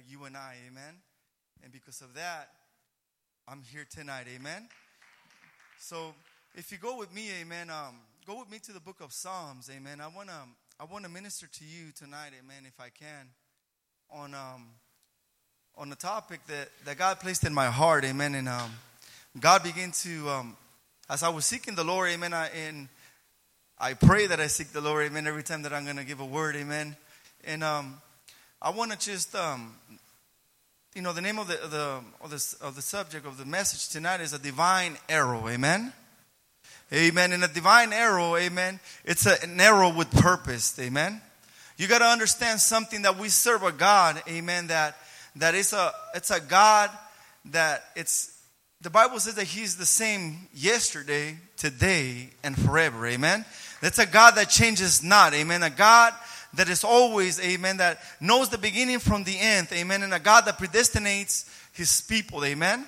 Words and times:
like 0.00 0.10
you 0.10 0.24
and 0.24 0.34
I, 0.34 0.54
amen? 0.66 0.94
And 1.62 1.72
because 1.72 2.00
of 2.00 2.14
that, 2.14 2.48
I'm 3.46 3.62
here 3.62 3.84
tonight, 3.90 4.24
amen? 4.34 4.66
So 5.78 6.14
if 6.54 6.72
you 6.72 6.78
go 6.78 6.96
with 6.96 7.14
me, 7.14 7.28
amen, 7.42 7.68
um, 7.68 7.96
go 8.26 8.38
with 8.38 8.50
me 8.50 8.58
to 8.60 8.72
the 8.72 8.80
book 8.80 9.02
of 9.02 9.12
Psalms, 9.12 9.68
amen. 9.70 10.00
I 10.00 10.08
want 10.08 10.28
to 10.28 10.38
I 10.80 10.84
want 10.84 11.04
to 11.04 11.10
minister 11.10 11.46
to 11.46 11.64
you 11.64 11.92
tonight, 11.94 12.30
amen, 12.42 12.62
if 12.66 12.80
I 12.80 12.88
can, 12.88 13.26
on 14.10 14.32
um, 14.32 14.68
on 15.76 15.90
the 15.90 15.96
topic 15.96 16.40
that, 16.46 16.70
that 16.86 16.96
God 16.96 17.20
placed 17.20 17.44
in 17.44 17.52
my 17.52 17.66
heart, 17.66 18.04
amen. 18.06 18.34
And 18.34 18.48
um, 18.48 18.70
God 19.38 19.62
began 19.62 19.90
to, 19.90 20.30
um, 20.30 20.56
as 21.10 21.22
I 21.22 21.28
was 21.28 21.44
seeking 21.44 21.74
the 21.74 21.84
Lord, 21.84 22.08
amen, 22.08 22.32
I, 22.32 22.48
and 22.48 22.88
I 23.78 23.92
pray 23.92 24.26
that 24.28 24.40
I 24.40 24.46
seek 24.46 24.68
the 24.68 24.80
Lord, 24.80 25.04
amen, 25.04 25.26
every 25.26 25.42
time 25.42 25.60
that 25.62 25.74
I'm 25.74 25.84
going 25.84 25.98
to 25.98 26.04
give 26.04 26.20
a 26.20 26.24
word, 26.24 26.56
amen. 26.56 26.96
And 27.44 27.62
um, 27.62 28.00
I 28.62 28.68
want 28.68 28.92
to 28.92 28.98
just, 28.98 29.34
um, 29.34 29.74
you 30.94 31.00
know, 31.00 31.14
the 31.14 31.22
name 31.22 31.38
of 31.38 31.48
the, 31.48 31.54
the, 31.54 32.00
of 32.20 32.28
the, 32.28 32.56
of 32.60 32.76
the 32.76 32.82
subject 32.82 33.24
of 33.24 33.38
the 33.38 33.46
message 33.46 33.88
tonight 33.88 34.20
is 34.20 34.34
a 34.34 34.38
divine 34.38 34.98
arrow, 35.08 35.48
amen. 35.48 35.94
Amen. 36.92 37.32
And 37.32 37.42
a 37.42 37.48
divine 37.48 37.94
arrow, 37.94 38.36
amen, 38.36 38.78
it's 39.06 39.24
a, 39.24 39.42
an 39.42 39.58
arrow 39.58 39.90
with 39.90 40.10
purpose, 40.10 40.78
amen. 40.78 41.22
You 41.78 41.88
got 41.88 42.00
to 42.00 42.04
understand 42.04 42.60
something 42.60 43.00
that 43.02 43.18
we 43.18 43.30
serve 43.30 43.62
a 43.62 43.72
God, 43.72 44.22
amen, 44.28 44.66
that 44.66 44.94
that 45.36 45.54
it's 45.54 45.72
a 45.72 45.92
it's 46.14 46.30
a 46.30 46.40
God 46.40 46.90
that 47.46 47.82
it's 47.96 48.42
the 48.82 48.90
Bible 48.90 49.18
says 49.20 49.36
that 49.36 49.46
He's 49.46 49.78
the 49.78 49.86
same 49.86 50.48
yesterday, 50.52 51.38
today, 51.56 52.28
and 52.42 52.60
forever. 52.60 53.06
Amen. 53.06 53.46
That's 53.80 53.98
a 53.98 54.06
God 54.06 54.32
that 54.32 54.50
changes 54.50 55.02
not. 55.02 55.32
Amen. 55.32 55.62
A 55.62 55.70
God 55.70 56.12
that 56.54 56.68
is 56.68 56.84
always, 56.84 57.40
amen, 57.40 57.76
that 57.78 58.00
knows 58.20 58.48
the 58.48 58.58
beginning 58.58 58.98
from 58.98 59.24
the 59.24 59.38
end. 59.38 59.68
Amen. 59.72 60.02
And 60.02 60.12
a 60.12 60.18
God 60.18 60.46
that 60.46 60.58
predestinates 60.58 61.48
His 61.72 62.00
people. 62.00 62.44
Amen. 62.44 62.86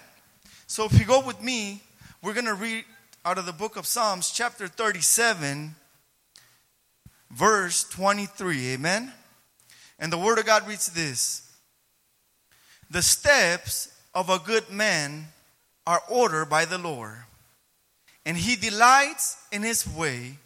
So 0.66 0.85
if 0.85 0.99
you 0.99 1.04
go 1.04 1.24
with 1.24 1.41
me, 1.43 1.82
we're 2.23 2.35
going 2.35 2.46
to 2.46 2.54
read 2.54 2.85
out 3.24 3.38
of 3.38 3.46
the 3.46 3.52
book 3.52 3.77
of 3.77 3.87
Psalms, 3.87 4.30
chapter 4.30 4.66
37, 4.66 5.74
verse 7.30 7.85
23. 7.85 8.73
Amen. 8.73 9.13
And 9.99 10.13
the 10.13 10.19
Word 10.19 10.38
of 10.38 10.47
God 10.47 10.66
reads 10.66 10.88
this 10.88 11.49
the 12.91 13.02
steps 13.02 13.88
of 14.15 14.29
a 14.29 14.38
good 14.38 14.69
man 14.71 15.29
are 15.87 16.02
ordered 16.09 16.47
by 16.47 16.65
the 16.65 16.79
Lord, 16.79 17.19
and 18.26 18.37
he 18.37 18.57
delights 18.57 19.37
in 19.51 19.63
his 19.63 19.87
way. 19.88 20.38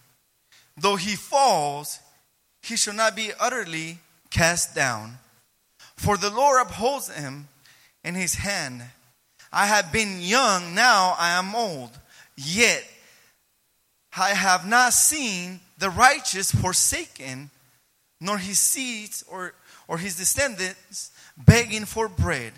Though 0.78 0.96
he 0.96 1.16
falls, 1.16 1.98
he 2.66 2.76
shall 2.76 2.94
not 2.94 3.14
be 3.14 3.30
utterly 3.38 3.98
cast 4.30 4.74
down. 4.74 5.18
For 5.96 6.16
the 6.16 6.30
Lord 6.30 6.66
upholds 6.66 7.08
him 7.08 7.46
in 8.02 8.16
his 8.16 8.34
hand. 8.34 8.82
I 9.52 9.66
have 9.66 9.92
been 9.92 10.20
young, 10.20 10.74
now 10.74 11.14
I 11.16 11.38
am 11.38 11.54
old, 11.54 11.90
yet 12.36 12.84
I 14.16 14.30
have 14.30 14.66
not 14.66 14.92
seen 14.92 15.60
the 15.78 15.90
righteous 15.90 16.50
forsaken, 16.50 17.50
nor 18.20 18.36
his 18.36 18.58
seeds 18.58 19.24
or, 19.30 19.54
or 19.86 19.98
his 19.98 20.16
descendants 20.16 21.12
begging 21.36 21.84
for 21.84 22.08
bread. 22.08 22.52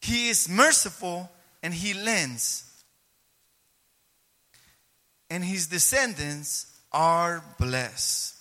He 0.00 0.30
is 0.30 0.48
merciful 0.48 1.30
and 1.62 1.74
he 1.74 1.92
lends. 1.92 2.64
And 5.28 5.44
his 5.44 5.66
descendants 5.66 6.74
are 6.90 7.44
blessed. 7.58 8.37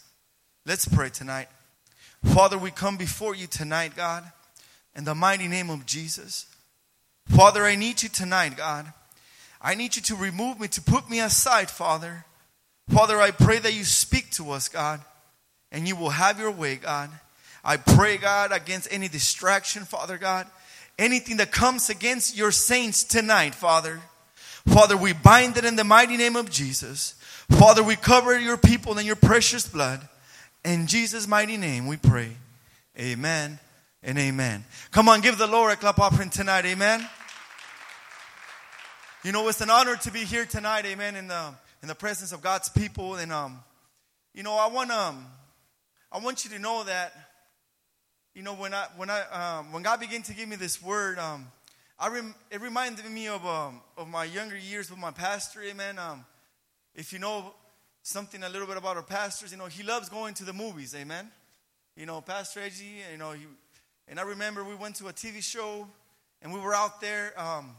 Let's 0.68 0.86
pray 0.86 1.10
tonight. 1.10 1.48
Father, 2.26 2.58
we 2.58 2.72
come 2.72 2.98
before 2.98 3.34
you 3.34 3.48
tonight, 3.48 3.96
God, 3.96 4.30
in 4.98 5.06
the 5.06 5.16
mighty 5.16 5.48
name 5.48 5.70
of 5.70 5.86
Jesus. 5.86 6.46
Father, 7.26 7.64
I 7.64 7.76
need 7.76 8.04
you 8.04 8.10
tonight, 8.10 8.58
God. 8.58 8.92
I 9.62 9.76
need 9.76 9.96
you 9.96 10.02
to 10.02 10.16
remove 10.18 10.60
me, 10.60 10.68
to 10.68 10.82
put 10.82 11.10
me 11.10 11.22
aside, 11.22 11.70
Father. 11.72 12.26
Father, 12.90 13.18
I 13.18 13.32
pray 13.32 13.60
that 13.60 13.76
you 13.76 13.86
speak 13.86 14.30
to 14.32 14.52
us, 14.52 14.68
God, 14.68 15.00
and 15.72 15.88
you 15.88 15.96
will 15.96 16.10
have 16.10 16.38
your 16.38 16.52
way, 16.52 16.76
God. 16.76 17.12
I 17.64 17.78
pray, 17.78 18.18
God, 18.18 18.52
against 18.52 18.92
any 18.92 19.08
distraction, 19.08 19.86
Father 19.86 20.18
God. 20.18 20.48
Anything 21.00 21.38
that 21.38 21.54
comes 21.54 21.90
against 21.90 22.36
your 22.36 22.52
saints 22.52 23.06
tonight, 23.06 23.56
Father. 23.56 24.02
Father, 24.68 24.98
we 24.98 25.14
bind 25.14 25.56
it 25.56 25.64
in 25.64 25.78
the 25.78 25.86
mighty 25.86 26.18
name 26.18 26.36
of 26.36 26.52
Jesus. 26.52 27.14
Father, 27.52 27.84
we 27.84 27.96
cover 27.96 28.38
your 28.38 28.58
people 28.58 28.98
in 28.98 29.06
your 29.06 29.16
precious 29.16 29.66
blood. 29.66 30.06
In 30.68 30.86
Jesus' 30.86 31.30
mighty 31.30 31.56
name 31.56 31.88
we 31.88 31.96
pray. 31.96 32.30
Amen 33.00 33.58
and 34.04 34.18
amen. 34.20 34.66
Come 34.92 35.08
on, 35.08 35.22
give 35.22 35.38
the 35.38 35.48
Lord 35.48 35.72
a 35.72 35.78
clap 35.78 35.98
offering 35.98 36.30
tonight. 36.30 36.66
Amen. 36.66 37.08
You 39.24 39.32
know, 39.32 39.48
it's 39.48 39.62
an 39.62 39.70
honor 39.70 39.96
to 39.96 40.12
be 40.12 40.26
here 40.26 40.46
tonight. 40.46 40.86
Amen. 40.86 41.16
In 41.16 41.30
the, 41.30 41.54
in 41.82 41.88
the 41.88 41.96
presence 41.96 42.34
of 42.34 42.42
God's 42.42 42.68
people. 42.68 43.16
And, 43.16 43.32
um, 43.32 43.60
you 44.34 44.44
know, 44.44 44.56
I 44.56 44.68
want, 44.68 44.92
um, 44.92 45.26
I 46.12 46.20
want 46.20 46.44
you 46.44 46.52
to 46.52 46.60
know 46.60 46.84
that 46.84 47.14
you 48.36 48.44
know, 48.44 48.54
when 48.54 48.72
I 48.72 48.86
when 48.98 49.10
I 49.10 49.22
um, 49.32 49.72
when 49.72 49.82
God 49.82 50.00
began 50.00 50.22
to 50.22 50.34
give 50.34 50.48
me 50.48 50.58
this 50.58 50.80
word, 50.80 51.18
um, 51.18 51.48
I 51.98 52.10
rem- 52.10 52.36
it 52.52 52.62
reminded 52.62 53.10
me 53.10 53.30
of 53.30 53.44
um, 53.44 53.82
of 53.98 54.08
my 54.08 54.26
younger 54.26 54.56
years 54.56 54.92
with 54.92 55.00
my 55.00 55.10
pastor. 55.10 55.64
Amen. 55.64 55.98
Um, 55.98 56.24
if 56.94 57.12
you 57.12 57.18
know 57.18 57.56
something 58.08 58.42
a 58.42 58.50
little 58.50 58.68
bit 58.68 58.78
about 58.78 58.96
our 58.96 59.04
pastors, 59.04 59.52
you 59.52 59.58
know 59.58 59.66
he 59.66 59.84
loves 59.84 60.08
going 60.08 60.34
to 60.36 60.46
the 60.46 60.54
movies. 60.54 60.96
Amen. 60.96 61.30
You 61.96 62.06
know, 62.06 62.22
Pastor 62.22 62.62
Edgy. 62.62 63.02
You 63.12 63.18
know, 63.18 63.32
he, 63.32 63.46
and 64.08 64.20
I 64.20 64.24
remember 64.24 64.64
we 64.64 64.76
went 64.76 64.96
to 64.96 65.08
a 65.08 65.14
TV 65.14 65.44
show, 65.44 65.88
and 66.42 66.54
we 66.54 66.60
were 66.60 66.74
out 66.74 67.02
there. 67.02 67.34
Um, 67.38 67.72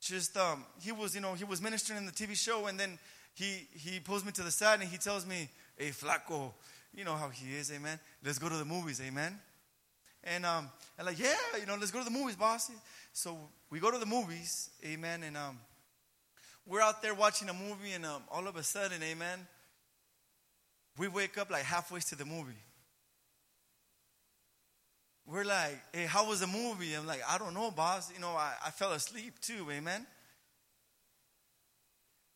just 0.00 0.36
um, 0.36 0.64
he 0.80 0.92
was, 0.92 1.14
you 1.14 1.20
know, 1.20 1.34
he 1.34 1.44
was 1.44 1.62
ministering 1.62 1.98
in 1.98 2.06
the 2.06 2.12
TV 2.12 2.36
show, 2.36 2.66
and 2.66 2.78
then 2.78 2.98
he 3.34 3.68
he 3.72 4.00
pulls 4.00 4.24
me 4.24 4.32
to 4.32 4.42
the 4.42 4.50
side 4.50 4.80
and 4.80 4.88
he 4.88 4.98
tells 4.98 5.24
me, 5.24 5.48
"Hey, 5.76 5.90
flaco." 5.90 6.52
You 6.94 7.04
know 7.04 7.14
how 7.14 7.28
he 7.28 7.54
is, 7.54 7.70
amen. 7.70 8.00
Let's 8.24 8.38
go 8.38 8.48
to 8.48 8.56
the 8.56 8.64
movies, 8.64 9.02
amen. 9.06 9.38
And 10.24 10.46
um, 10.46 10.70
and 10.98 11.06
like, 11.06 11.18
yeah, 11.18 11.34
you 11.60 11.66
know, 11.66 11.76
let's 11.78 11.90
go 11.90 11.98
to 11.98 12.04
the 12.04 12.10
movies, 12.10 12.36
boss. 12.36 12.70
So 13.12 13.36
we 13.70 13.78
go 13.80 13.90
to 13.90 13.98
the 13.98 14.06
movies, 14.06 14.70
amen. 14.84 15.22
And 15.22 15.36
um, 15.36 15.58
we're 16.66 16.80
out 16.80 17.02
there 17.02 17.14
watching 17.14 17.48
a 17.48 17.54
movie, 17.54 17.92
and 17.92 18.04
um, 18.04 18.22
all 18.30 18.46
of 18.48 18.56
a 18.56 18.62
sudden, 18.62 19.02
amen, 19.02 19.46
we 20.98 21.08
wake 21.08 21.38
up 21.38 21.50
like 21.50 21.62
halfway 21.62 22.00
to 22.00 22.16
the 22.16 22.24
movie. 22.24 22.52
We're 25.26 25.44
like, 25.44 25.80
hey, 25.92 26.04
how 26.06 26.28
was 26.28 26.40
the 26.40 26.46
movie? 26.46 26.94
I'm 26.94 27.06
like, 27.06 27.22
I 27.28 27.38
don't 27.38 27.54
know, 27.54 27.70
boss. 27.70 28.12
You 28.12 28.20
know, 28.20 28.30
I, 28.30 28.52
I 28.64 28.70
fell 28.70 28.92
asleep 28.92 29.40
too, 29.40 29.66
amen. 29.70 30.06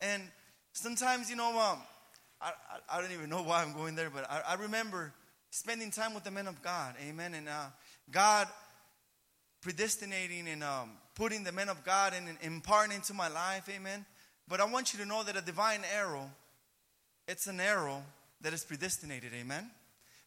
And 0.01 0.23
sometimes, 0.73 1.31
you 1.31 1.37
know, 1.37 1.51
um, 1.51 1.79
I, 2.41 2.51
I, 2.51 2.99
I 2.99 3.01
don't 3.01 3.13
even 3.13 3.31
know 3.31 3.43
why 3.43 3.63
I'm 3.63 3.75
going 3.75 3.95
there, 3.95 4.11
but 4.11 4.29
I, 4.31 4.43
I 4.49 4.55
remember 4.55 5.13
spending 5.51 5.91
time 5.91 6.15
with 6.15 6.25
the 6.25 6.31
men 6.31 6.47
of 6.47 6.63
God. 6.63 6.95
Amen. 7.07 7.35
And 7.35 7.49
uh, 7.49 7.67
God 8.11 8.49
predestinating 9.63 10.49
and 10.49 10.65
um, 10.65 10.93
putting 11.15 11.45
the 11.45 11.53
men 11.53 11.69
of 11.69 11.85
God 11.85 12.15
and, 12.17 12.29
and 12.29 12.39
imparting 12.43 12.97
into 12.97 13.15
my 13.15 13.29
life. 13.29 13.69
Amen. 13.69 14.05
But 14.51 14.61
I 14.61 14.65
want 14.65 14.93
you 14.93 14.99
to 14.99 15.07
know 15.07 15.23
that 15.23 15.37
a 15.37 15.41
divine 15.41 15.83
arrow, 15.95 16.29
it's 17.29 17.47
an 17.47 17.61
arrow 17.61 18.03
that 18.41 18.53
is 18.53 18.65
predestinated. 18.65 19.31
Amen. 19.33 19.71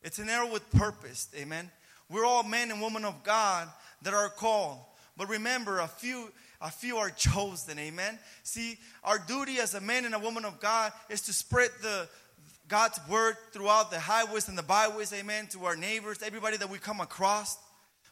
It's 0.01 0.17
an 0.17 0.29
arrow 0.29 0.51
with 0.51 0.67
purpose. 0.71 1.27
Amen. 1.37 1.69
We're 2.09 2.25
all 2.25 2.43
men 2.43 2.71
and 2.71 2.81
women 2.81 3.03
of 3.03 3.21
God 3.23 3.67
that 4.01 4.13
are 4.13 4.29
called. 4.29 4.79
But 5.17 5.27
remember, 5.27 5.79
a 5.79 5.87
few 5.87 6.31
a 6.61 6.71
few 6.71 6.95
are 6.95 7.09
chosen. 7.09 7.77
Amen. 7.77 8.17
See, 8.43 8.79
our 9.03 9.19
duty 9.19 9.59
as 9.59 9.73
a 9.73 9.81
man 9.81 10.05
and 10.05 10.15
a 10.15 10.19
woman 10.19 10.45
of 10.45 10.61
God 10.61 10.93
is 11.09 11.19
to 11.23 11.33
spread 11.33 11.71
the 11.81 12.07
God's 12.69 13.01
word 13.09 13.35
throughout 13.51 13.91
the 13.91 13.99
highways 13.99 14.47
and 14.47 14.57
the 14.57 14.63
byways, 14.63 15.11
amen, 15.11 15.47
to 15.47 15.65
our 15.65 15.75
neighbors, 15.75 16.23
everybody 16.23 16.55
that 16.55 16.69
we 16.69 16.77
come 16.77 17.01
across. 17.01 17.57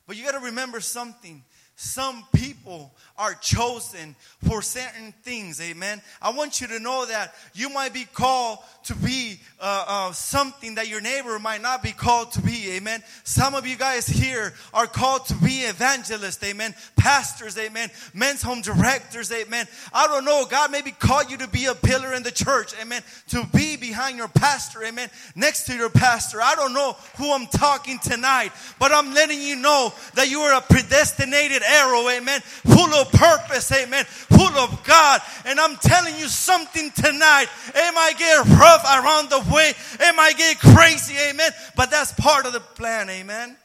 But 0.05 0.17
you 0.17 0.25
got 0.25 0.37
to 0.37 0.45
remember 0.45 0.81
something 0.81 1.45
some 1.81 2.23
people 2.31 2.93
are 3.17 3.33
chosen 3.33 4.15
for 4.47 4.61
certain 4.61 5.13
things. 5.23 5.59
Amen. 5.59 5.99
I 6.21 6.29
want 6.29 6.61
you 6.61 6.67
to 6.67 6.79
know 6.79 7.07
that 7.07 7.33
you 7.55 7.69
might 7.69 7.91
be 7.91 8.05
called 8.05 8.59
to 8.83 8.95
be 8.95 9.39
uh, 9.59 9.85
uh, 9.87 10.11
something 10.11 10.75
that 10.75 10.87
your 10.87 11.01
neighbor 11.01 11.39
might 11.39 11.61
not 11.61 11.81
be 11.81 11.91
called 11.91 12.33
to 12.33 12.41
be. 12.41 12.73
Amen. 12.73 13.01
Some 13.23 13.55
of 13.55 13.65
you 13.65 13.75
guys 13.77 14.05
here 14.05 14.53
are 14.75 14.85
called 14.85 15.25
to 15.27 15.33
be 15.35 15.61
evangelists. 15.61 16.43
Amen. 16.43 16.75
Pastors. 16.97 17.57
Amen. 17.57 17.89
Men's 18.13 18.43
home 18.43 18.61
directors. 18.61 19.31
Amen. 19.31 19.65
I 19.91 20.05
don't 20.05 20.25
know. 20.25 20.45
God 20.49 20.71
maybe 20.71 20.91
called 20.91 21.31
you 21.31 21.37
to 21.37 21.47
be 21.47 21.65
a 21.65 21.73
pillar 21.73 22.13
in 22.13 22.21
the 22.21 22.31
church. 22.31 22.73
Amen. 22.79 23.01
To 23.29 23.43
be 23.55 23.75
behind 23.75 24.17
your 24.17 24.27
pastor. 24.27 24.83
Amen. 24.83 25.09
Next 25.35 25.65
to 25.65 25.75
your 25.75 25.89
pastor. 25.89 26.41
I 26.41 26.53
don't 26.53 26.73
know 26.73 26.95
who 27.17 27.33
I'm 27.33 27.47
talking 27.47 27.97
tonight, 27.97 28.51
but 28.77 28.91
I'm 28.91 29.15
letting 29.15 29.41
you 29.41 29.55
know 29.55 29.93
that 30.13 30.29
you 30.29 30.41
are 30.41 30.57
a 30.57 30.61
predestinated 30.61 31.63
arrow, 31.71 32.09
amen, 32.09 32.41
full 32.41 32.93
of 32.93 33.11
purpose, 33.11 33.71
amen, 33.71 34.05
full 34.05 34.57
of 34.57 34.83
God. 34.83 35.21
And 35.45 35.59
I'm 35.59 35.75
telling 35.77 36.15
you 36.17 36.27
something 36.27 36.91
tonight. 36.91 37.47
Am 37.75 37.97
I 37.97 38.13
get 38.17 38.45
rough 38.59 38.83
around 38.83 39.29
the 39.29 39.53
way, 39.53 39.73
Am 39.99 40.19
I 40.19 40.33
get 40.33 40.59
crazy, 40.59 41.15
amen, 41.29 41.51
but 41.75 41.89
that's 41.89 42.11
part 42.13 42.45
of 42.45 42.53
the 42.53 42.59
plan, 42.59 43.09
amen. 43.09 43.55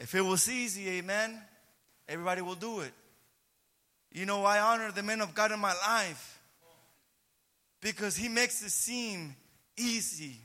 If 0.00 0.14
it 0.14 0.22
was 0.22 0.48
easy, 0.48 0.88
amen, 0.98 1.40
everybody 2.08 2.42
will 2.42 2.54
do 2.54 2.80
it. 2.80 2.92
You 4.12 4.26
know, 4.26 4.44
I 4.44 4.60
honor 4.60 4.90
the 4.92 5.02
men 5.02 5.20
of 5.20 5.34
God 5.34 5.52
in 5.52 5.60
my 5.60 5.74
life 5.74 6.40
because 7.80 8.16
he 8.16 8.28
makes 8.28 8.62
it 8.62 8.70
seem 8.70 9.36
easy. 9.76 10.36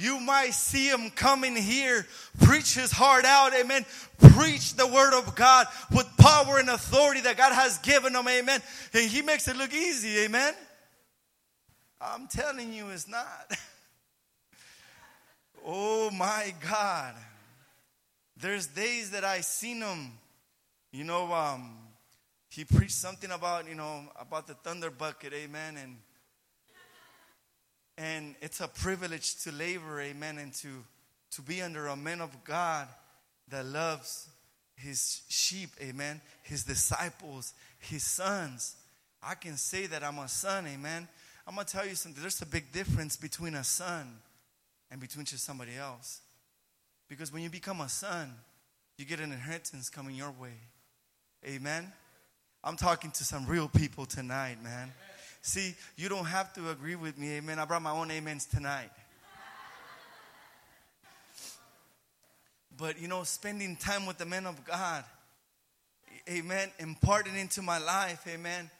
You 0.00 0.18
might 0.18 0.54
see 0.54 0.88
him 0.88 1.10
coming 1.10 1.54
here, 1.54 2.06
preach 2.40 2.74
his 2.74 2.90
heart 2.90 3.26
out, 3.26 3.52
amen. 3.54 3.84
Preach 4.18 4.72
the 4.72 4.86
word 4.86 5.12
of 5.12 5.34
God 5.34 5.66
with 5.94 6.06
power 6.16 6.58
and 6.58 6.70
authority 6.70 7.20
that 7.20 7.36
God 7.36 7.52
has 7.52 7.76
given 7.78 8.14
him, 8.14 8.26
amen. 8.26 8.62
And 8.94 9.10
he 9.10 9.20
makes 9.20 9.46
it 9.46 9.56
look 9.56 9.74
easy, 9.74 10.20
amen. 10.20 10.54
I'm 12.00 12.28
telling 12.28 12.72
you, 12.72 12.88
it's 12.88 13.08
not. 13.08 13.52
oh 15.66 16.10
my 16.10 16.54
God. 16.66 17.14
There's 18.38 18.68
days 18.68 19.10
that 19.10 19.22
I 19.22 19.42
seen 19.42 19.82
him, 19.82 20.12
you 20.92 21.04
know, 21.04 21.30
um, 21.30 21.76
he 22.48 22.64
preached 22.64 22.92
something 22.92 23.30
about, 23.30 23.68
you 23.68 23.74
know, 23.74 24.04
about 24.18 24.46
the 24.46 24.54
thunder 24.54 24.90
bucket, 24.90 25.34
amen. 25.34 25.76
And 25.76 25.98
and 28.00 28.34
it's 28.40 28.60
a 28.60 28.68
privilege 28.68 29.42
to 29.42 29.52
labor, 29.52 30.00
amen, 30.00 30.38
and 30.38 30.54
to, 30.54 30.68
to 31.32 31.42
be 31.42 31.60
under 31.60 31.86
a 31.88 31.96
man 31.96 32.22
of 32.22 32.44
God 32.44 32.88
that 33.48 33.66
loves 33.66 34.26
his 34.74 35.20
sheep, 35.28 35.68
amen, 35.82 36.22
his 36.42 36.64
disciples, 36.64 37.52
his 37.78 38.02
sons. 38.02 38.76
I 39.22 39.34
can 39.34 39.58
say 39.58 39.84
that 39.84 40.02
I'm 40.02 40.18
a 40.18 40.28
son, 40.28 40.66
amen. 40.66 41.08
I'm 41.46 41.54
going 41.54 41.66
to 41.66 41.72
tell 41.72 41.86
you 41.86 41.94
something. 41.94 42.22
There's 42.22 42.40
a 42.40 42.46
big 42.46 42.72
difference 42.72 43.16
between 43.16 43.54
a 43.54 43.64
son 43.64 44.06
and 44.90 44.98
between 44.98 45.26
just 45.26 45.44
somebody 45.44 45.76
else. 45.76 46.22
Because 47.06 47.30
when 47.30 47.42
you 47.42 47.50
become 47.50 47.82
a 47.82 47.88
son, 47.90 48.32
you 48.96 49.04
get 49.04 49.20
an 49.20 49.30
inheritance 49.30 49.90
coming 49.90 50.14
your 50.14 50.30
way. 50.40 50.54
Amen. 51.46 51.92
I'm 52.64 52.76
talking 52.78 53.10
to 53.10 53.24
some 53.24 53.46
real 53.46 53.68
people 53.68 54.06
tonight, 54.06 54.56
man. 54.62 54.90
See, 55.42 55.74
you 55.96 56.08
don't 56.08 56.26
have 56.26 56.52
to 56.54 56.70
agree 56.70 56.96
with 56.96 57.16
me, 57.18 57.36
amen. 57.36 57.58
I 57.58 57.64
brought 57.64 57.82
my 57.82 57.92
own 57.92 58.10
amens 58.10 58.46
tonight. 58.46 58.90
But, 62.76 63.00
you 63.00 63.08
know, 63.08 63.24
spending 63.24 63.76
time 63.76 64.06
with 64.06 64.18
the 64.18 64.26
men 64.26 64.46
of 64.46 64.64
God, 64.64 65.04
amen, 66.28 66.70
imparted 66.78 67.34
into 67.36 67.62
my 67.62 67.78
life, 67.78 68.26
amen. 68.26 68.70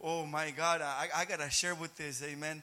Oh 0.00 0.26
my 0.26 0.50
God, 0.50 0.82
I, 0.82 1.08
I 1.14 1.24
got 1.24 1.40
to 1.40 1.50
share 1.50 1.74
with 1.74 1.96
this, 1.96 2.22
amen 2.22 2.62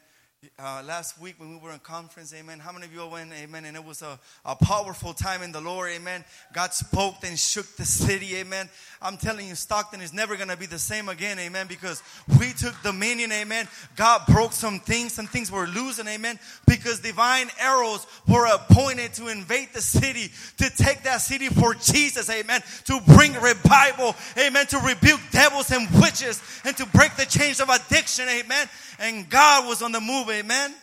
uh, 0.58 0.82
last 0.88 1.22
week 1.22 1.36
when 1.38 1.52
we 1.52 1.58
were 1.58 1.72
in 1.72 1.78
conference, 1.78 2.34
amen. 2.34 2.58
How 2.58 2.72
many 2.72 2.88
of 2.88 2.94
you 2.94 3.06
went, 3.06 3.32
amen? 3.32 3.64
And 3.64 3.78
it 3.78 3.86
was 3.86 4.02
a, 4.02 4.20
a 4.44 4.56
powerful 4.56 5.14
time 5.14 5.44
in 5.44 5.52
the 5.52 5.62
Lord, 5.62 5.92
amen. 5.92 6.26
God 6.52 6.74
spoke 6.74 7.18
and 7.24 7.38
shook 7.38 7.68
the 7.76 7.86
city, 7.86 8.38
amen. 8.38 8.68
I'm 9.04 9.18
telling 9.18 9.48
you, 9.48 9.54
Stockton 9.54 10.02
is 10.02 10.14
never 10.14 10.36
going 10.38 10.48
to 10.48 10.58
be 10.58 10.66
the 10.66 10.80
same 10.80 11.10
again, 11.10 11.38
amen, 11.38 11.68
because 11.68 12.02
we 12.40 12.54
took 12.54 12.74
dominion, 12.82 13.32
amen. 13.32 13.68
God 13.96 14.24
broke 14.28 14.54
some 14.54 14.80
things, 14.80 15.14
some 15.14 15.28
things 15.28 15.52
were 15.52 15.68
losing, 15.68 16.08
amen, 16.08 16.40
because 16.68 17.02
divine 17.02 17.50
arrows 17.60 18.08
were 18.28 18.48
appointed 18.48 19.14
to 19.14 19.28
invade 19.28 19.70
the 19.74 19.82
city, 19.82 20.32
to 20.58 20.76
take 20.76 21.04
that 21.04 21.18
city 21.18 21.50
for 21.50 21.76
Jesus, 21.76 22.32
amen, 22.32 22.62
to 22.86 23.00
bring 23.16 23.34
revival, 23.34 24.16
amen, 24.40 24.66
to 24.68 24.80
rebuke 24.80 25.20
devils 25.30 25.70
and 25.70 25.88
witches, 26.02 26.42
and 26.66 26.76
to 26.78 26.88
break 26.88 27.16
the 27.16 27.26
chains 27.26 27.60
of 27.60 27.70
addiction, 27.70 28.28
amen 28.28 28.68
and 29.02 29.28
God 29.30 29.68
was 29.68 29.82
on 29.82 29.92
the 29.92 30.00
move, 30.00 30.30
amen. 30.32 30.74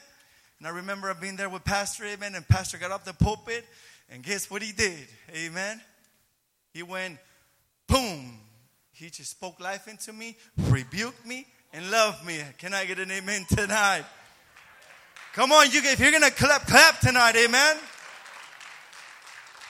And 0.59 0.67
I 0.67 0.71
remember 0.71 1.13
being 1.15 1.37
there 1.37 1.49
with 1.49 1.65
Pastor, 1.65 2.05
amen, 2.05 2.35
and 2.35 2.47
Pastor 2.47 2.79
got 2.79 2.91
up 2.91 3.05
the 3.05 3.13
pulpit, 3.13 3.65
and 4.11 4.23
guess 4.23 4.51
what 4.51 4.63
he 4.63 4.73
did, 4.73 5.07
amen? 5.35 5.81
He 6.73 6.83
went, 6.83 7.19
boom. 7.87 8.39
He 8.93 9.11
just 9.11 9.31
spoke 9.31 9.61
life 9.61 9.87
into 9.87 10.13
me, 10.13 10.37
rebuked 10.57 11.25
me, 11.25 11.47
and 11.73 11.91
loved 11.91 12.27
me. 12.27 12.41
Can 12.59 12.75
I 12.75 12.85
get 12.85 12.99
an 12.99 13.11
amen 13.11 13.47
tonight? 13.49 14.05
Come 15.35 15.53
on, 15.53 15.71
you 15.71 15.81
if 15.85 16.01
you're 16.01 16.11
gonna 16.11 16.33
clap, 16.33 16.67
clap 16.67 16.99
tonight, 16.99 17.37
amen. 17.37 17.77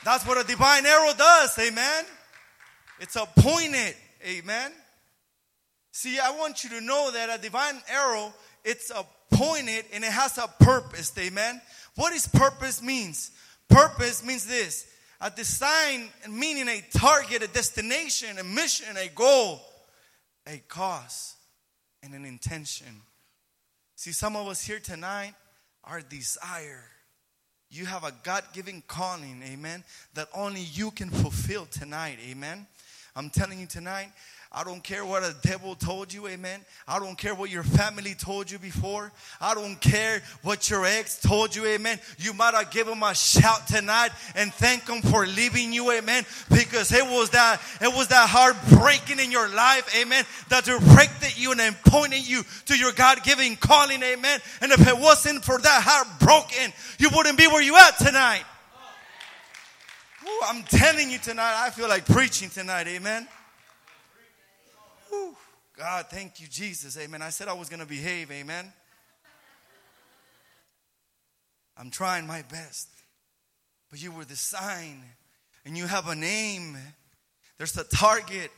That's 0.05 0.27
what 0.27 0.43
a 0.43 0.47
divine 0.47 0.87
arrow 0.87 1.13
does, 1.19 1.59
amen. 1.59 2.05
It's 3.01 3.17
appointed, 3.17 3.95
amen. 4.27 4.73
See, 5.91 6.19
I 6.19 6.31
want 6.31 6.65
you 6.65 6.71
to 6.71 6.81
know 6.81 7.11
that 7.13 7.29
a 7.29 7.43
divine 7.43 7.79
arrow, 7.91 8.33
it's 8.65 8.89
appointed 8.89 9.18
and 9.33 10.05
it 10.05 10.11
has 10.11 10.39
a 10.39 10.49
purpose. 10.63 11.13
Amen. 11.19 11.61
What 11.97 12.13
is 12.13 12.27
purpose 12.27 12.83
means? 12.83 13.31
Purpose 13.69 14.25
means 14.25 14.47
this. 14.47 14.87
A 15.21 15.31
design 15.31 16.09
meaning 16.29 16.69
a 16.69 16.83
target, 16.97 17.43
a 17.43 17.49
destination, 17.49 18.39
a 18.39 18.45
mission, 18.45 18.97
a 18.97 19.09
goal, 19.09 19.61
a 20.47 20.59
cause, 20.69 21.35
and 22.03 22.15
an 22.15 22.25
intention. 22.25 23.03
See, 23.97 24.13
some 24.13 24.37
of 24.37 24.47
us 24.47 24.63
here 24.63 24.79
tonight, 24.79 25.35
our 25.85 26.01
desire. 26.01 26.85
You 27.71 27.85
have 27.87 28.05
a 28.05 28.13
God 28.23 28.45
given 28.53 28.83
calling, 28.87 29.43
amen, 29.45 29.85
that 30.15 30.29
only 30.35 30.61
you 30.61 30.91
can 30.91 31.11
fulfill 31.11 31.67
tonight, 31.67 32.19
amen. 32.31 32.67
I'm 33.17 33.31
telling 33.31 33.59
you 33.59 33.67
tonight, 33.67 34.11
I 34.51 34.65
don't 34.65 34.83
care 34.83 35.05
what 35.05 35.23
a 35.23 35.37
devil 35.43 35.75
told 35.75 36.11
you, 36.11 36.27
amen. 36.27 36.61
I 36.87 36.99
don't 36.99 37.19
care 37.19 37.35
what 37.35 37.51
your 37.51 37.63
family 37.63 38.15
told 38.15 38.51
you 38.51 38.59
before. 38.59 39.13
I 39.43 39.55
don't 39.55 39.79
care 39.79 40.23
what 40.43 40.71
your 40.71 40.87
ex 40.87 41.21
told 41.21 41.55
you, 41.55 41.67
amen. 41.67 42.01
You 42.17 42.33
might 42.33 42.55
have 42.55 42.71
given 42.71 42.95
him 42.95 43.03
a 43.03 43.15
shout 43.15 43.67
tonight 43.67 44.11
and 44.35 44.53
thank 44.55 44.89
him 44.89 45.03
for 45.03 45.27
leaving 45.27 45.75
you, 45.75 45.93
amen. 45.93 46.25
Because 46.49 46.93
it 46.93 47.05
was 47.05 47.29
that, 47.31 47.61
it 47.83 47.95
was 47.95 48.09
that 48.09 48.27
heart 48.31 48.57
breaking 48.71 49.19
in 49.23 49.31
your 49.31 49.49
life, 49.51 49.95
amen. 50.01 50.25
That 50.49 50.65
directed 50.65 51.37
you 51.37 51.53
and 51.53 51.77
pointed 51.85 52.27
you 52.27 52.43
to 52.67 52.79
your 52.79 52.93
God 52.93 53.23
given 53.25 53.55
calling, 53.57 54.03
amen. 54.03 54.41
And 54.63 54.73
if 54.73 54.87
it 54.89 54.99
wasn't 54.99 55.45
for 55.45 55.59
that 55.59 55.83
heart 55.83 56.09
broken, 56.21 56.73
you 56.99 57.11
wouldn't 57.15 57.37
be 57.37 57.49
where 57.49 57.63
you 57.63 57.77
at 57.77 57.99
tonight. 57.99 58.45
Ooh, 60.29 60.41
I'm 60.47 60.63
telling 60.65 61.11
you 61.11 61.19
tonight, 61.19 61.55
I 61.57 61.71
feel 61.71 61.89
like 61.89 62.05
preaching 62.05 62.51
tonight, 62.51 62.87
amen. 62.87 63.27
Whew. 65.09 65.35
God, 65.77 66.07
thank 66.11 66.41
you, 66.41 66.47
Jesus. 66.49 66.99
Amen. 66.99 67.23
I 67.23 67.31
said 67.31 67.49
I 67.49 67.53
was 67.55 67.69
going 67.69 67.81
to 67.81 67.87
behave. 67.87 68.31
Amen. 68.31 68.73
I'm 71.77 71.91
trying 71.91 72.27
my 72.27 72.43
best. 72.43 72.89
But 73.91 74.03
you 74.03 74.13
were 74.13 74.25
the 74.25 74.37
sign, 74.37 75.03
and 75.65 75.79
you 75.79 75.87
have 75.87 76.09
a 76.09 76.15
name. 76.15 76.77
There's 77.57 77.77
a 77.79 77.85
target 77.85 78.51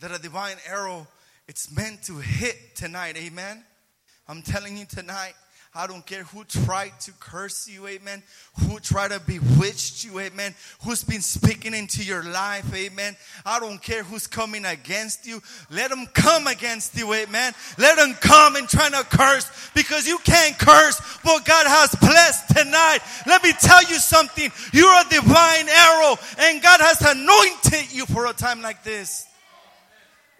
that 0.00 0.10
a 0.10 0.18
divine 0.18 0.56
arrow 0.68 1.06
it's 1.46 1.74
meant 1.74 2.02
to 2.04 2.18
hit 2.18 2.74
tonight. 2.74 3.16
Amen. 3.16 3.62
I'm 4.26 4.42
telling 4.42 4.76
you 4.76 4.86
tonight, 4.86 5.34
I 5.76 5.88
don't 5.88 6.06
care 6.06 6.22
who 6.22 6.44
tried 6.44 7.00
to 7.00 7.12
curse 7.18 7.68
you, 7.68 7.88
amen. 7.88 8.22
Who 8.60 8.78
tried 8.78 9.10
to 9.10 9.18
bewitch 9.18 10.04
you, 10.04 10.20
amen. 10.20 10.54
Who's 10.84 11.02
been 11.02 11.20
speaking 11.20 11.74
into 11.74 12.04
your 12.04 12.22
life, 12.22 12.72
amen. 12.72 13.16
I 13.44 13.58
don't 13.58 13.82
care 13.82 14.04
who's 14.04 14.28
coming 14.28 14.64
against 14.64 15.26
you. 15.26 15.42
Let 15.70 15.90
them 15.90 16.06
come 16.14 16.46
against 16.46 16.96
you, 16.96 17.12
amen. 17.12 17.54
Let 17.76 17.96
them 17.96 18.14
come 18.20 18.54
and 18.54 18.68
try 18.68 18.88
to 18.88 19.02
curse 19.04 19.50
because 19.74 20.06
you 20.06 20.18
can't 20.18 20.56
curse 20.56 21.00
what 21.22 21.44
God 21.44 21.66
has 21.66 21.92
blessed 21.96 22.56
tonight. 22.56 23.00
Let 23.26 23.42
me 23.42 23.52
tell 23.60 23.82
you 23.82 23.98
something. 23.98 24.52
You're 24.72 25.00
a 25.00 25.04
divine 25.10 25.68
arrow 25.68 26.16
and 26.38 26.62
God 26.62 26.80
has 26.80 27.00
anointed 27.00 27.92
you 27.92 28.06
for 28.06 28.26
a 28.26 28.32
time 28.32 28.62
like 28.62 28.84
this. 28.84 29.26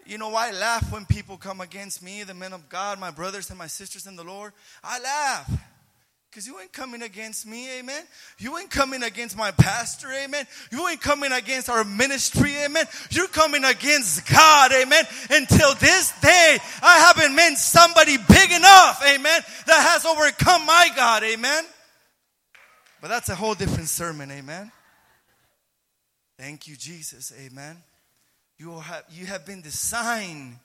You 0.05 0.17
know, 0.17 0.29
why 0.29 0.49
I 0.49 0.51
laugh 0.51 0.91
when 0.91 1.05
people 1.05 1.37
come 1.37 1.61
against 1.61 2.03
me, 2.03 2.23
the 2.23 2.33
men 2.33 2.53
of 2.53 2.69
God, 2.69 2.99
my 2.99 3.11
brothers 3.11 3.49
and 3.49 3.57
my 3.57 3.67
sisters 3.67 4.05
in 4.05 4.15
the 4.15 4.23
Lord. 4.23 4.53
I 4.83 4.99
laugh. 4.99 5.51
Because 6.35 6.47
you 6.47 6.59
ain't 6.59 6.73
coming 6.73 7.01
against 7.01 7.47
me, 7.47 7.79
amen. 7.79 8.03
You 8.39 8.57
ain't 8.57 8.69
coming 8.69 9.03
against 9.03 9.37
my 9.37 9.51
pastor, 9.51 10.11
amen. 10.11 10.45
You 10.69 10.85
ain't 10.89 10.99
coming 10.99 11.31
against 11.31 11.69
our 11.69 11.85
ministry, 11.85 12.53
amen. 12.57 12.83
You're 13.09 13.29
coming 13.29 13.63
against 13.63 14.29
God, 14.29 14.73
amen. 14.73 15.05
Until 15.29 15.73
this 15.75 16.11
day, 16.19 16.57
I 16.81 16.97
haven't 16.99 17.35
met 17.35 17.57
somebody 17.57 18.17
big 18.17 18.51
enough, 18.51 19.01
amen, 19.01 19.41
that 19.65 19.93
has 19.93 20.05
overcome 20.05 20.65
my 20.65 20.89
God, 20.93 21.23
amen. 21.23 21.63
But 23.01 23.07
that's 23.07 23.29
a 23.29 23.35
whole 23.35 23.55
different 23.55 23.87
sermon, 23.87 24.29
amen. 24.29 24.73
Thank 26.37 26.67
you, 26.67 26.75
Jesus, 26.75 27.31
amen. 27.39 27.77
You 28.57 28.79
have, 28.79 29.03
you 29.09 29.25
have 29.25 29.45
been 29.45 29.61
designed. 29.61 30.57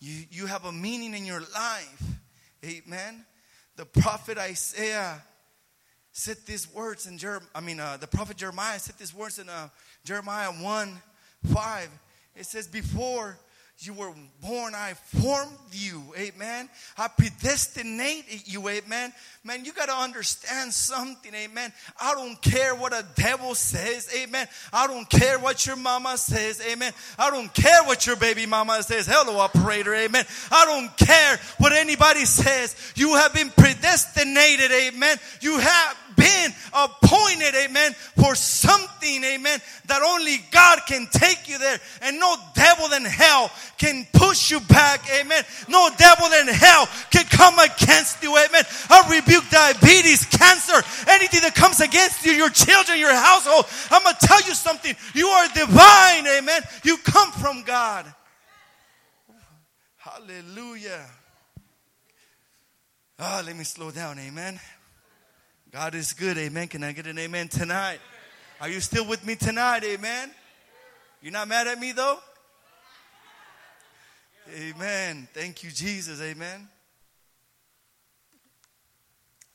You, 0.00 0.24
you 0.30 0.46
have 0.46 0.64
a 0.64 0.72
meaning 0.72 1.14
in 1.14 1.26
your 1.26 1.40
life. 1.40 2.02
Amen. 2.64 3.24
The 3.76 3.84
prophet 3.84 4.38
Isaiah 4.38 5.22
said 6.12 6.38
these 6.46 6.72
words 6.72 7.06
in 7.06 7.18
Jeremiah. 7.18 7.48
I 7.54 7.60
mean, 7.60 7.80
uh, 7.80 7.96
the 7.98 8.06
prophet 8.06 8.36
Jeremiah 8.36 8.78
said 8.78 8.96
these 8.98 9.14
words 9.14 9.38
in 9.38 9.48
uh, 9.48 9.68
Jeremiah 10.04 10.50
1 10.50 11.02
5. 11.52 11.90
It 12.36 12.46
says, 12.46 12.66
Before 12.66 13.38
you 13.82 13.94
were 13.94 14.12
born, 14.42 14.74
I 14.74 14.92
formed 14.94 15.56
you, 15.72 16.02
amen. 16.16 16.68
I 16.98 17.08
predestinated 17.08 18.46
you, 18.46 18.68
amen. 18.68 19.12
Man, 19.42 19.64
you 19.64 19.72
got 19.72 19.86
to 19.86 19.94
understand 19.94 20.72
something, 20.74 21.34
amen. 21.34 21.72
I 21.98 22.14
don't 22.14 22.40
care 22.42 22.74
what 22.74 22.92
a 22.92 23.06
devil 23.14 23.54
says, 23.54 24.12
amen. 24.14 24.46
I 24.72 24.86
don't 24.86 25.08
care 25.08 25.38
what 25.38 25.66
your 25.66 25.76
mama 25.76 26.18
says, 26.18 26.60
amen. 26.70 26.92
I 27.18 27.30
don't 27.30 27.52
care 27.54 27.82
what 27.84 28.06
your 28.06 28.16
baby 28.16 28.44
mama 28.44 28.82
says. 28.82 29.06
Hello, 29.10 29.38
operator, 29.38 29.94
amen. 29.94 30.24
I 30.50 30.64
don't 30.66 30.94
care 31.08 31.38
what 31.58 31.72
anybody 31.72 32.26
says. 32.26 32.76
You 32.96 33.14
have 33.14 33.32
been 33.32 33.50
predestinated, 33.50 34.70
amen. 34.72 35.16
You 35.40 35.58
have 35.58 35.96
been 36.20 36.52
appointed, 36.72 37.54
amen, 37.54 37.94
for 38.20 38.34
something, 38.34 39.24
amen, 39.24 39.58
that 39.86 40.02
only 40.02 40.36
God 40.50 40.80
can 40.86 41.08
take 41.10 41.48
you 41.48 41.58
there. 41.58 41.80
And 42.02 42.20
no 42.20 42.36
devil 42.54 42.92
in 42.92 43.04
hell 43.04 43.50
can 43.78 44.06
push 44.12 44.50
you 44.50 44.60
back, 44.60 45.00
amen. 45.20 45.42
No 45.68 45.88
devil 45.96 46.26
in 46.26 46.48
hell 46.48 46.88
can 47.10 47.24
come 47.24 47.58
against 47.58 48.22
you, 48.22 48.36
amen. 48.36 48.64
I 48.90 49.08
rebuke 49.10 49.48
diabetes, 49.50 50.26
cancer, 50.26 50.84
anything 51.08 51.40
that 51.40 51.54
comes 51.54 51.80
against 51.80 52.24
you, 52.24 52.32
your 52.32 52.50
children, 52.50 52.98
your 52.98 53.14
household. 53.14 53.66
I'm 53.90 54.02
going 54.02 54.14
to 54.20 54.26
tell 54.26 54.42
you 54.42 54.54
something. 54.54 54.94
You 55.14 55.28
are 55.28 55.48
divine, 55.48 56.26
amen. 56.26 56.62
You 56.84 56.98
come 56.98 57.32
from 57.32 57.62
God. 57.62 58.12
Hallelujah. 59.96 61.06
Ah, 63.18 63.40
oh, 63.40 63.46
let 63.46 63.56
me 63.56 63.64
slow 63.64 63.90
down, 63.90 64.18
amen. 64.18 64.58
God 65.72 65.94
is 65.94 66.12
good. 66.14 66.36
Amen. 66.36 66.66
Can 66.66 66.82
I 66.82 66.90
get 66.90 67.06
an 67.06 67.16
amen 67.16 67.46
tonight? 67.46 68.00
Are 68.60 68.68
you 68.68 68.80
still 68.80 69.06
with 69.06 69.24
me 69.24 69.36
tonight? 69.36 69.84
Amen. 69.84 70.32
You're 71.22 71.32
not 71.32 71.46
mad 71.46 71.68
at 71.68 71.78
me 71.78 71.92
though? 71.92 72.18
Amen. 74.52 75.28
Thank 75.32 75.62
you, 75.62 75.70
Jesus. 75.70 76.20
Amen. 76.20 76.68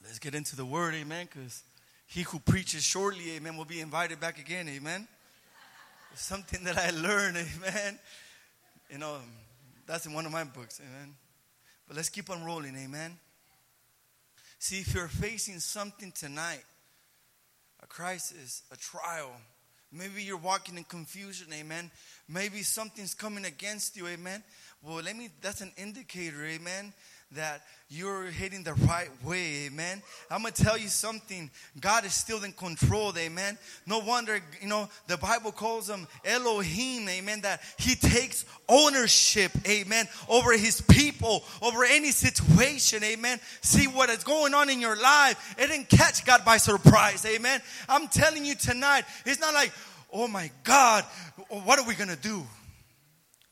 Let's 0.04 0.20
get 0.20 0.36
into 0.36 0.56
the 0.56 0.64
word. 0.64 0.94
Amen. 0.94 1.28
Because 1.30 1.64
he 2.08 2.22
who 2.22 2.40
preaches 2.40 2.84
shortly, 2.84 3.32
amen, 3.36 3.58
will 3.58 3.66
be 3.66 3.82
invited 3.82 4.22
back 4.22 4.40
again. 4.40 4.70
Amen. 4.70 5.10
It's 6.14 6.24
something 6.24 6.64
that 6.64 6.78
I 6.78 6.92
learned. 6.92 7.36
Amen. 7.58 8.00
You 8.90 9.00
know, 9.00 9.18
that's 9.86 10.06
in 10.06 10.14
one 10.14 10.26
of 10.26 10.32
my 10.32 10.46
books. 10.46 10.80
Amen. 10.80 11.14
But 11.90 11.98
let's 11.98 12.10
keep 12.10 12.30
on 12.30 12.46
rolling. 12.46 12.78
Amen. 12.78 13.18
See, 14.68 14.80
if 14.80 14.96
you're 14.96 15.08
facing 15.08 15.60
something 15.60 16.12
tonight, 16.12 16.64
a 17.84 17.86
crisis, 17.86 18.64
a 18.72 18.76
trial, 18.76 19.30
maybe 19.92 20.24
you're 20.24 20.38
walking 20.38 20.76
in 20.76 20.86
confusion, 20.86 21.54
amen. 21.54 21.92
Maybe 22.28 22.64
something's 22.64 23.14
coming 23.14 23.46
against 23.46 23.96
you, 23.96 24.08
amen. 24.08 24.44
Well, 24.82 25.04
let 25.04 25.16
me, 25.16 25.30
that's 25.40 25.62
an 25.62 25.72
indicator, 25.78 26.44
amen, 26.44 26.94
that 27.32 27.62
you're 27.90 28.26
hitting 28.26 28.64
the 28.64 28.74
right 28.74 29.10
way, 29.24 29.66
amen. 29.66 30.02
I'm 30.32 30.42
gonna 30.42 30.52
tell 30.52 30.78
you 30.78 30.88
something. 30.88 31.52
God 31.80 32.06
is 32.06 32.14
still 32.14 32.44
in 32.44 32.52
control, 32.52 33.14
amen. 33.18 33.58
No 33.86 34.00
wonder, 34.00 34.40
you 34.62 34.68
know, 34.68 34.90
the 35.08 35.18
Bible 35.18 35.52
calls 35.52 35.90
him 35.90 36.08
Elohim, 36.24 37.08
amen, 37.08 37.42
that 37.42 37.62
he 37.78 37.96
takes 37.96 38.46
ownership, 38.68 39.52
amen, 39.68 40.08
over 40.28 40.54
his 40.54 40.82
people, 40.82 41.44
over 41.62 41.84
any 41.84 42.12
situation, 42.12 43.04
amen. 43.04 43.40
See 43.62 43.88
what 43.88 44.10
is 44.10 44.24
going 44.24 44.54
on 44.54 44.70
in 44.70 44.80
your 44.80 44.96
life. 44.96 45.56
It 45.58 45.68
didn't 45.68 45.90
catch 45.90 46.26
God 46.26 46.44
by 46.44 46.58
surprise, 46.58 47.26
amen. 47.26 47.62
I'm 47.88 48.08
telling 48.08 48.46
you 48.46 48.56
tonight, 48.56 49.06
it's 49.26 49.40
not 49.40 49.54
like, 49.54 49.72
oh 50.12 50.28
my 50.28 50.50
God, 50.64 51.04
what 51.50 51.80
are 51.80 51.88
we 51.88 51.96
gonna 51.96 52.16
do? 52.16 52.44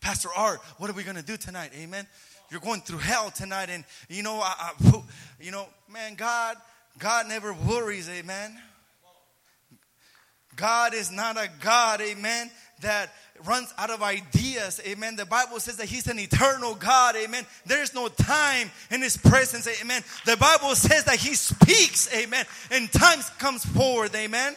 Pastor 0.01 0.29
Art, 0.35 0.59
what 0.77 0.89
are 0.89 0.93
we 0.93 1.03
gonna 1.03 1.21
do 1.21 1.37
tonight? 1.37 1.71
Amen 1.75 2.07
you're 2.51 2.61
going 2.61 2.81
through 2.81 2.99
hell 2.99 3.31
tonight 3.31 3.69
and 3.69 3.83
you 4.09 4.23
know 4.23 4.39
I, 4.39 4.71
I, 4.79 5.01
you 5.41 5.51
know 5.51 5.67
man 5.91 6.15
god 6.15 6.57
god 6.99 7.27
never 7.27 7.53
worries 7.53 8.09
amen. 8.09 8.57
God 10.55 10.93
is 10.93 11.11
not 11.11 11.35
a 11.35 11.49
god 11.61 11.99
amen 12.01 12.51
that 12.81 13.11
runs 13.45 13.73
out 13.77 13.89
of 13.89 14.03
ideas 14.03 14.79
amen. 14.85 15.15
The 15.15 15.25
bible 15.25 15.59
says 15.59 15.77
that 15.77 15.87
he's 15.87 16.07
an 16.07 16.19
eternal 16.19 16.75
god 16.75 17.15
amen. 17.15 17.45
There's 17.65 17.93
no 17.95 18.07
time 18.07 18.69
in 18.91 19.01
his 19.01 19.17
presence 19.17 19.67
amen. 19.81 20.03
The 20.25 20.37
bible 20.37 20.75
says 20.75 21.05
that 21.05 21.15
he 21.15 21.33
speaks 21.33 22.13
amen 22.13 22.45
and 22.71 22.91
time 22.91 23.19
comes 23.39 23.65
forward 23.65 24.13
amen. 24.15 24.55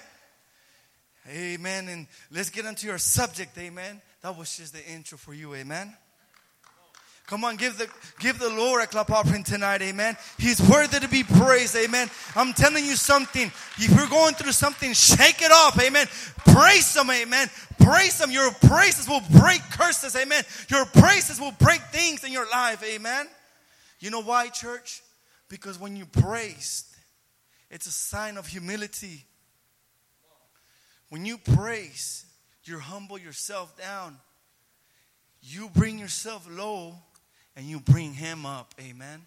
Amen 1.30 1.88
and 1.88 2.06
let's 2.30 2.50
get 2.50 2.66
into 2.66 2.86
your 2.86 2.98
subject 2.98 3.56
amen. 3.58 4.02
That 4.20 4.36
was 4.36 4.54
just 4.56 4.74
the 4.74 4.84
intro 4.86 5.16
for 5.16 5.32
you 5.32 5.54
amen 5.54 5.96
Come 7.26 7.44
on, 7.44 7.56
give 7.56 7.76
the 7.76 7.88
give 8.20 8.38
the 8.38 8.48
Lord 8.48 8.84
a 8.84 8.86
clap 8.86 9.10
offering 9.10 9.42
tonight, 9.42 9.82
amen. 9.82 10.16
He's 10.38 10.60
worthy 10.70 11.00
to 11.00 11.08
be 11.08 11.24
praised, 11.24 11.74
amen. 11.74 12.08
I'm 12.36 12.52
telling 12.52 12.84
you 12.84 12.94
something. 12.94 13.50
If 13.78 13.90
you're 13.96 14.06
going 14.06 14.34
through 14.34 14.52
something, 14.52 14.92
shake 14.92 15.42
it 15.42 15.50
off, 15.50 15.80
amen. 15.82 16.06
Praise 16.46 16.96
Him, 16.96 17.10
amen. 17.10 17.50
Praise 17.80 18.20
Him. 18.20 18.30
Your 18.30 18.52
praises 18.52 19.08
will 19.08 19.22
break 19.40 19.60
curses, 19.72 20.14
amen. 20.14 20.44
Your 20.68 20.84
praises 20.86 21.40
will 21.40 21.50
break 21.58 21.80
things 21.90 22.22
in 22.22 22.32
your 22.32 22.48
life, 22.48 22.84
amen. 22.84 23.26
You 23.98 24.10
know 24.10 24.22
why, 24.22 24.48
church? 24.48 25.02
Because 25.48 25.80
when 25.80 25.96
you 25.96 26.06
praise, 26.06 26.84
it's 27.72 27.88
a 27.88 27.92
sign 27.92 28.36
of 28.36 28.46
humility. 28.46 29.24
When 31.08 31.26
you 31.26 31.38
praise, 31.38 32.24
you 32.62 32.78
humble 32.78 33.18
yourself 33.18 33.76
down. 33.76 34.18
You 35.42 35.70
bring 35.74 35.98
yourself 35.98 36.46
low 36.48 36.96
and 37.56 37.66
you 37.66 37.80
bring 37.80 38.12
him 38.12 38.46
up. 38.46 38.74
Amen. 38.80 39.22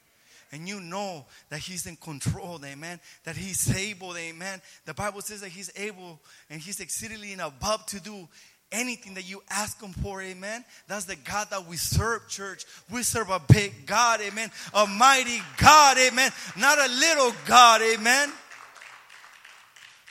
And 0.51 0.67
you 0.67 0.79
know 0.79 1.25
that 1.50 1.59
he's 1.59 1.86
in 1.86 1.95
control, 1.95 2.59
amen. 2.65 3.00
That 3.24 3.36
he's 3.36 3.75
able, 3.75 4.17
amen. 4.17 4.62
The 4.86 4.93
Bible 4.93 5.21
says 5.21 5.41
that 5.41 5.50
he's 5.50 5.71
able 5.75 6.19
and 6.50 6.59
he's 6.59 6.79
exceedingly 6.79 7.33
and 7.33 7.41
above 7.41 7.86
to 7.88 8.00
do 8.00 8.27
anything 8.71 9.15
that 9.15 9.29
you 9.29 9.41
ask 9.50 9.81
him 9.81 9.93
for, 9.93 10.21
amen. 10.21 10.63
That's 10.88 11.05
the 11.05 11.15
God 11.15 11.50
that 11.51 11.67
we 11.67 11.77
serve, 11.77 12.27
church. 12.29 12.65
We 12.91 13.03
serve 13.03 13.29
a 13.29 13.39
big 13.39 13.86
God, 13.86 14.21
amen. 14.21 14.51
A 14.74 14.88
mighty 14.88 15.39
God, 15.57 15.98
amen. 15.98 16.31
Not 16.57 16.79
a 16.79 16.88
little 16.88 17.31
God, 17.45 17.81
amen. 17.81 18.31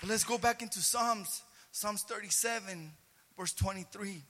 But 0.01 0.11
let's 0.11 0.25
go 0.25 0.39
back 0.39 0.63
into 0.63 0.81
Psalms, 0.81 1.43
Psalms 1.73 2.03
37, 2.03 2.93
verse 3.37 3.53
23. 3.55 4.23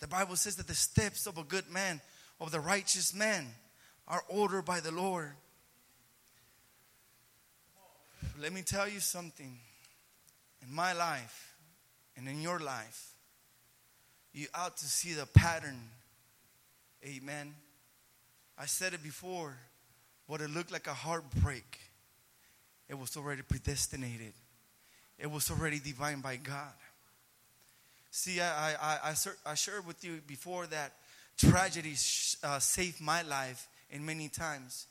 The 0.00 0.08
Bible 0.08 0.36
says 0.36 0.56
that 0.56 0.66
the 0.66 0.74
steps 0.74 1.26
of 1.26 1.36
a 1.36 1.42
good 1.42 1.70
man 1.70 2.00
of 2.40 2.50
the 2.50 2.60
righteous 2.60 3.14
man 3.14 3.46
are 4.08 4.22
ordered 4.28 4.62
by 4.62 4.80
the 4.80 4.90
Lord. 4.90 5.30
Let 8.40 8.52
me 8.52 8.62
tell 8.62 8.88
you 8.88 9.00
something. 9.00 9.58
In 10.62 10.74
my 10.74 10.92
life 10.92 11.54
and 12.16 12.28
in 12.28 12.40
your 12.40 12.58
life, 12.58 13.14
you 14.32 14.46
ought 14.54 14.76
to 14.76 14.84
see 14.84 15.12
the 15.12 15.26
pattern. 15.26 15.78
Amen. 17.04 17.54
I 18.58 18.66
said 18.66 18.94
it 18.94 19.02
before. 19.02 19.56
What 20.26 20.40
it 20.40 20.50
looked 20.50 20.70
like 20.70 20.86
a 20.86 20.94
heartbreak, 20.94 21.78
it 22.88 22.98
was 22.98 23.16
already 23.16 23.42
predestinated. 23.42 24.32
It 25.18 25.30
was 25.30 25.50
already 25.50 25.80
divine 25.80 26.20
by 26.20 26.36
God. 26.36 26.72
See, 28.10 28.40
I, 28.40 28.72
I, 28.72 28.98
I, 29.10 29.14
I 29.46 29.54
shared 29.54 29.86
with 29.86 30.04
you 30.04 30.20
before 30.26 30.66
that 30.66 30.92
tragedy 31.40 31.94
uh, 32.44 32.58
saved 32.58 33.00
my 33.00 33.22
life 33.22 33.68
in 33.90 34.04
many 34.04 34.28
times. 34.28 34.86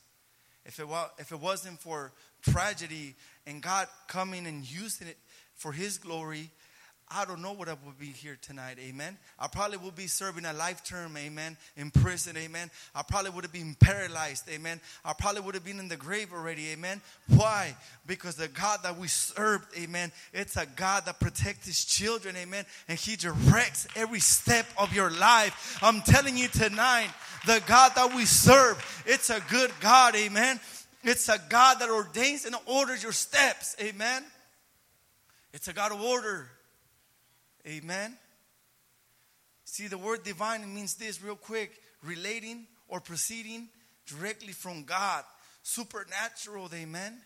If 0.64 0.78
it, 0.78 0.88
wa- 0.88 1.10
if 1.18 1.32
it 1.32 1.40
wasn't 1.40 1.80
for 1.80 2.12
tragedy 2.42 3.14
and 3.46 3.62
God 3.62 3.86
coming 4.08 4.46
and 4.46 4.68
using 4.70 5.08
it 5.08 5.16
for 5.54 5.72
His 5.72 5.98
glory, 5.98 6.50
I 7.12 7.24
don't 7.24 7.42
know 7.42 7.52
what 7.52 7.68
I 7.68 7.74
would 7.84 7.98
be 7.98 8.06
here 8.06 8.38
tonight, 8.40 8.78
amen. 8.78 9.18
I 9.36 9.48
probably 9.48 9.78
would 9.78 9.96
be 9.96 10.06
serving 10.06 10.44
a 10.44 10.52
life 10.52 10.84
term, 10.84 11.16
amen, 11.16 11.56
in 11.76 11.90
prison, 11.90 12.36
amen. 12.36 12.70
I 12.94 13.02
probably 13.02 13.32
would 13.32 13.42
have 13.42 13.52
been 13.52 13.74
paralyzed, 13.80 14.48
amen. 14.48 14.80
I 15.04 15.12
probably 15.12 15.40
would 15.40 15.56
have 15.56 15.64
been 15.64 15.80
in 15.80 15.88
the 15.88 15.96
grave 15.96 16.32
already, 16.32 16.68
amen. 16.70 17.00
Why? 17.26 17.74
Because 18.06 18.36
the 18.36 18.46
God 18.46 18.84
that 18.84 18.96
we 18.96 19.08
served, 19.08 19.66
amen, 19.76 20.12
it's 20.32 20.56
a 20.56 20.66
God 20.76 21.04
that 21.06 21.18
protects 21.18 21.66
his 21.66 21.84
children, 21.84 22.36
amen, 22.36 22.64
and 22.86 22.96
he 22.96 23.16
directs 23.16 23.88
every 23.96 24.20
step 24.20 24.66
of 24.78 24.94
your 24.94 25.10
life. 25.10 25.78
I'm 25.82 26.02
telling 26.02 26.36
you 26.36 26.46
tonight, 26.46 27.10
the 27.44 27.60
God 27.66 27.90
that 27.96 28.14
we 28.14 28.24
serve, 28.24 29.02
it's 29.04 29.30
a 29.30 29.42
good 29.50 29.72
God, 29.80 30.14
amen. 30.14 30.60
It's 31.02 31.28
a 31.28 31.40
God 31.48 31.80
that 31.80 31.90
ordains 31.90 32.44
and 32.44 32.54
orders 32.66 33.02
your 33.02 33.10
steps, 33.10 33.74
amen. 33.80 34.22
It's 35.52 35.66
a 35.66 35.72
God 35.72 35.90
of 35.90 36.00
order. 36.00 36.48
Amen. 37.66 38.16
See, 39.64 39.86
the 39.86 39.98
word 39.98 40.24
divine 40.24 40.72
means 40.74 40.94
this 40.94 41.22
real 41.22 41.36
quick 41.36 41.72
relating 42.02 42.66
or 42.88 43.00
proceeding 43.00 43.68
directly 44.06 44.52
from 44.52 44.84
God. 44.84 45.24
Supernatural, 45.62 46.70
amen. 46.74 47.18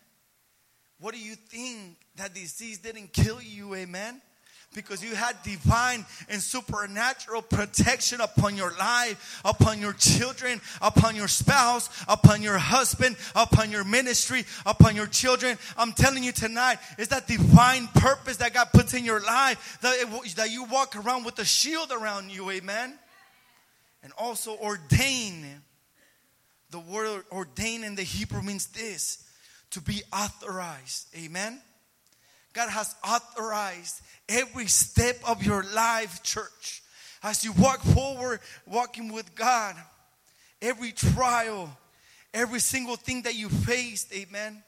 What 1.01 1.15
do 1.15 1.21
you 1.21 1.35
think 1.35 1.97
that 2.17 2.35
disease 2.35 2.79
didn't 2.79 3.13
kill 3.13 3.41
you, 3.41 3.75
amen? 3.75 4.21
Because 4.75 5.03
you 5.03 5.15
had 5.15 5.41
divine 5.43 6.05
and 6.29 6.43
supernatural 6.43 7.43
protection 7.43 8.21
upon 8.21 8.57
your 8.57 8.73
life, 8.77 9.41
upon 9.45 9.81
your 9.81 9.93
children, 9.95 10.61
upon 10.83 11.17
your 11.17 11.29
spouse, 11.29 11.89
upon 12.09 12.43
your 12.43 12.59
husband, 12.59 13.17
upon 13.35 13.71
your 13.71 13.85
ministry, 13.85 14.45
upon 14.67 14.97
your 14.97 15.07
children. 15.07 15.57
I'm 15.79 15.93
telling 15.93 16.25
you 16.25 16.33
tonight, 16.33 16.79
is 16.99 17.09
that 17.09 17.27
divine 17.27 17.87
purpose 17.95 18.37
that 18.39 18.53
God 18.53 18.69
puts 18.73 18.95
in 18.95 19.05
your 19.05 19.21
life 19.21 19.79
that, 19.81 19.97
it, 19.99 20.37
that 20.37 20.51
you 20.51 20.65
walk 20.65 20.97
around 20.97 21.25
with 21.25 21.39
a 21.39 21.45
shield 21.45 21.93
around 21.93 22.31
you, 22.31 22.51
amen? 22.51 22.99
And 24.03 24.13
also 24.19 24.57
ordain. 24.57 25.63
The 26.71 26.81
word 26.81 27.23
ordain 27.31 27.85
in 27.85 27.95
the 27.95 28.03
Hebrew 28.03 28.43
means 28.43 28.67
this 28.67 29.25
to 29.71 29.81
be 29.81 30.03
authorized, 30.13 31.07
amen? 31.17 31.61
God 32.55 32.71
has 32.71 32.95
authorized 33.07 34.01
every 34.29 34.69
step 34.69 35.17
of 35.29 35.45
your 35.45 35.65
life, 35.75 36.23
church. 36.23 36.83
As 37.23 37.45
you 37.45 37.53
walk 37.53 37.81
forward, 37.81 38.41
walking 38.67 39.13
with 39.13 39.35
God, 39.35 39.77
every 40.63 40.93
trial, 40.93 41.77
every 42.33 42.61
single 42.61 42.97
thing 42.97 43.23
that 43.23 43.35
you 43.35 43.49
faced, 43.49 44.15
amen. 44.15 44.63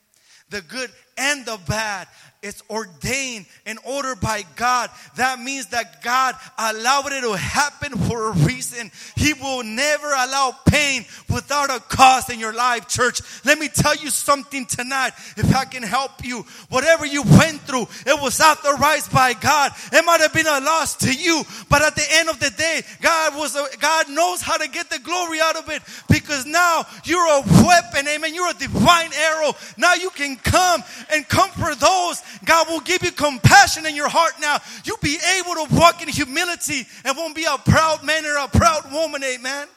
The 0.51 0.63
good 0.63 0.91
and 1.19 1.45
the 1.45 1.59
bad. 1.69 2.09
It's 2.43 2.63
ordained 2.71 3.47
and 3.65 3.79
ordered 3.85 4.21
by 4.21 4.45
God. 4.55 4.91
That 5.17 5.41
means 5.41 5.67
that 5.69 6.03
God 6.03 6.37
allowed 6.57 7.11
it 7.13 7.23
to 7.23 7.33
happen 7.33 7.99
for 7.99 8.29
a 8.29 8.33
reason. 8.33 8.93
He 9.17 9.33
will 9.33 9.65
never 9.65 10.07
allow 10.07 10.55
pain 10.67 11.07
without 11.29 11.71
a 11.71 11.81
cause 11.81 12.31
in 12.31 12.39
your 12.39 12.53
life, 12.53 12.87
church. 12.87 13.21
Let 13.45 13.59
me 13.59 13.69
tell 13.69 13.97
you 13.97 14.11
something 14.11 14.67
tonight, 14.67 15.13
if 15.37 15.53
I 15.57 15.65
can 15.65 15.83
help 15.83 16.25
you. 16.25 16.45
Whatever 16.69 17.05
you 17.05 17.23
went 17.23 17.63
through, 17.63 17.89
it 18.07 18.23
was 18.23 18.41
authorized 18.41 19.13
by 19.13 19.33
God. 19.33 19.73
It 19.93 20.05
might 20.05 20.21
have 20.21 20.33
been 20.33 20.47
a 20.47 20.61
loss 20.61 20.97
to 20.97 21.13
you, 21.13 21.43
but 21.69 21.83
at 21.83 21.97
the 21.97 22.07
end 22.13 22.29
of 22.29 22.39
the 22.39 22.51
day, 22.51 22.83
God 23.01 23.35
was 23.37 23.57
a, 23.57 23.67
God 23.79 24.09
knows 24.11 24.41
how 24.41 24.57
to 24.57 24.69
get 24.69 24.89
the 24.91 25.01
glory 25.01 25.41
out 25.41 25.57
of 25.57 25.69
it 25.71 25.83
because 26.09 26.47
now 26.47 26.85
you're 27.05 27.27
a 27.27 27.43
weapon, 27.67 28.07
amen. 28.07 28.35
You're 28.35 28.51
a 28.51 28.55
divine 28.55 29.11
arrow. 29.15 29.53
Now 29.79 29.95
you 29.95 30.11
can 30.11 30.36
come 30.43 30.83
and 31.13 31.29
comfort 31.29 31.79
those. 31.79 32.23
God 32.45 32.69
will 32.69 32.81
give 32.81 33.03
you 33.03 33.11
compassion 33.11 33.87
in 33.87 33.95
your 33.95 34.09
heart 34.09 34.35
now. 34.41 34.59
You'll 34.85 34.97
be 34.99 35.19
able 35.39 35.67
to 35.67 35.75
walk 35.75 36.03
in 36.03 36.09
humility 36.09 36.87
and 37.05 37.17
won't 37.17 37.35
be 37.35 37.45
a 37.45 37.59
proud 37.59 38.05
man 38.05 38.25
or 38.25 38.37
a 38.37 38.49
proud 38.49 38.93
woman, 38.93 39.23
amen. 39.25 39.69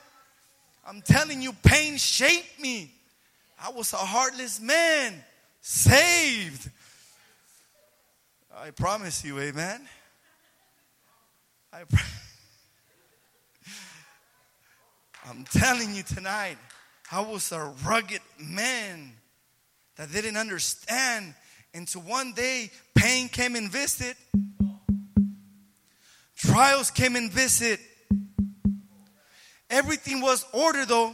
I'm 0.86 1.01
telling 1.01 1.42
you, 1.42 1.54
pain 1.63 1.98
shaped 1.98 2.60
me. 2.60 2.92
I 3.62 3.70
was 3.72 3.94
a 3.94 3.98
heartless 3.98 4.60
man, 4.60 5.13
saved. 5.62 6.70
I 8.56 8.72
promise 8.72 9.24
you, 9.24 9.39
amen. 9.39 9.88
I 11.72 11.84
I'm 15.30 15.44
telling 15.46 15.94
you 15.94 16.01
tonight, 16.01 16.58
I 17.12 17.22
was 17.22 17.51
a 17.51 17.72
rugged 17.86 18.22
man 18.39 19.12
that 20.00 20.12
didn't 20.13 20.38
understand. 20.38 21.36
Until 21.74 22.01
one 22.01 22.34
day 22.34 22.72
pain 22.96 23.27
came 23.29 23.56
and 23.56 23.70
visited, 23.70 24.15
Trials 26.36 26.89
came 26.89 27.18
and 27.18 27.29
visited. 27.29 27.79
Everything 29.70 30.22
was 30.22 30.46
ordered 30.53 30.88
though 30.88 31.13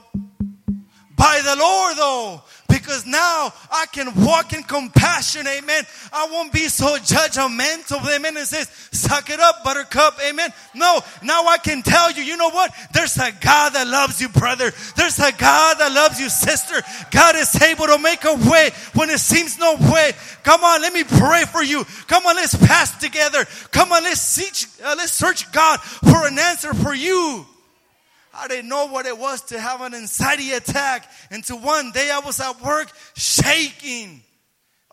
by 1.18 1.42
the 1.44 1.56
Lord 1.60 1.98
though 1.98 2.44
because 2.86 3.06
now 3.06 3.52
I 3.72 3.88
can 3.92 4.14
walk 4.24 4.54
in 4.54 4.62
compassion, 4.62 5.48
amen. 5.48 5.84
I 6.14 6.28
won't 6.32 6.54
be 6.54 6.68
so 6.68 6.98
judgmental, 6.98 8.06
amen, 8.16 8.38
and 8.38 8.46
says, 8.46 8.70
suck 8.92 9.32
it 9.32 9.40
up, 9.40 9.64
buttercup, 9.64 10.20
amen. 10.26 10.54
No, 10.76 11.00
now 11.24 11.48
I 11.48 11.58
can 11.58 11.82
tell 11.82 12.12
you, 12.12 12.22
you 12.22 12.38
know 12.38 12.52
what? 12.52 12.72
There's 12.94 13.18
a 13.18 13.32
God 13.32 13.74
that 13.74 13.88
loves 13.88 14.22
you, 14.22 14.30
brother. 14.30 14.72
There's 14.96 15.18
a 15.18 15.32
God 15.32 15.80
that 15.80 15.92
loves 15.94 16.20
you, 16.20 16.30
sister. 16.30 16.82
God 17.10 17.36
is 17.36 17.60
able 17.62 17.88
to 17.88 17.98
make 17.98 18.24
a 18.24 18.36
way 18.36 18.70
when 18.94 19.10
it 19.10 19.20
seems 19.20 19.58
no 19.58 19.76
way. 19.76 20.12
Come 20.44 20.64
on, 20.64 20.82
let 20.82 20.94
me 20.94 21.04
pray 21.04 21.46
for 21.46 21.64
you. 21.64 21.86
Come 22.08 22.26
on, 22.28 22.36
let's 22.36 22.56
pass 22.56 22.96
together. 23.00 23.46
Come 23.72 23.92
on, 23.92 24.04
let's 24.04 24.22
search, 24.22 24.68
uh, 24.84 24.94
let's 24.98 25.12
search 25.12 25.52
God 25.52 25.82
for 25.82 26.28
an 26.28 26.38
answer 26.38 26.74
for 26.76 26.94
you. 26.94 27.48
I 28.38 28.48
didn't 28.48 28.70
know 28.70 28.88
what 28.88 29.06
it 29.06 29.18
was 29.18 29.42
to 29.44 29.60
have 29.60 29.82
an 29.82 29.94
anxiety 29.94 30.52
attack. 30.52 31.10
Until 31.32 31.60
one 31.60 31.92
day 31.92 32.12
I 32.12 32.20
was 32.20 32.40
at 32.40 32.62
work 32.62 32.92
shaking. 33.16 34.22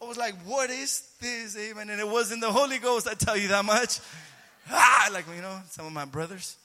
I 0.00 0.04
was 0.04 0.16
like, 0.16 0.34
what 0.44 0.70
is 0.70 1.08
this? 1.20 1.56
Amen. 1.56 1.90
And 1.90 2.00
it 2.00 2.08
wasn't 2.08 2.40
the 2.40 2.50
Holy 2.50 2.78
Ghost, 2.78 3.08
I 3.08 3.14
tell 3.14 3.36
you 3.36 3.48
that 3.48 3.64
much. 3.64 4.00
Ah, 4.70 5.10
like, 5.12 5.24
you 5.34 5.42
know, 5.42 5.60
some 5.70 5.86
of 5.86 5.92
my 5.92 6.04
brothers. 6.04 6.56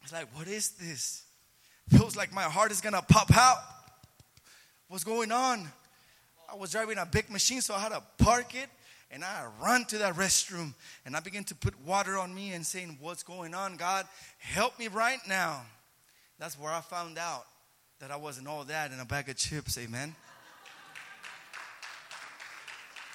I 0.00 0.04
was 0.04 0.12
like, 0.12 0.36
what 0.36 0.48
is 0.48 0.70
this? 0.70 1.22
Feels 1.88 2.16
like 2.16 2.32
my 2.32 2.42
heart 2.42 2.72
is 2.72 2.80
going 2.80 2.94
to 2.94 3.02
pop 3.02 3.34
out. 3.36 3.58
What's 4.88 5.04
going 5.04 5.30
on? 5.30 5.68
I 6.52 6.56
was 6.56 6.72
driving 6.72 6.98
a 6.98 7.06
big 7.06 7.30
machine, 7.30 7.60
so 7.60 7.74
I 7.74 7.78
had 7.78 7.90
to 7.90 8.02
park 8.18 8.56
it 8.56 8.68
and 9.10 9.24
I 9.24 9.46
run 9.62 9.84
to 9.86 9.98
that 9.98 10.14
restroom 10.14 10.74
and 11.04 11.16
I 11.16 11.20
begin 11.20 11.44
to 11.44 11.54
put 11.54 11.80
water 11.80 12.18
on 12.18 12.34
me 12.34 12.52
and 12.52 12.64
saying, 12.64 12.98
What's 13.00 13.22
going 13.22 13.54
on, 13.54 13.76
God? 13.76 14.06
Help 14.38 14.78
me 14.78 14.88
right 14.88 15.20
now. 15.28 15.62
That's 16.38 16.58
where 16.58 16.72
I 16.72 16.80
found 16.80 17.18
out 17.18 17.44
that 18.00 18.10
I 18.10 18.16
wasn't 18.16 18.48
all 18.48 18.64
that 18.64 18.92
in 18.92 19.00
a 19.00 19.04
bag 19.04 19.28
of 19.28 19.36
chips, 19.36 19.78
amen. 19.78 20.14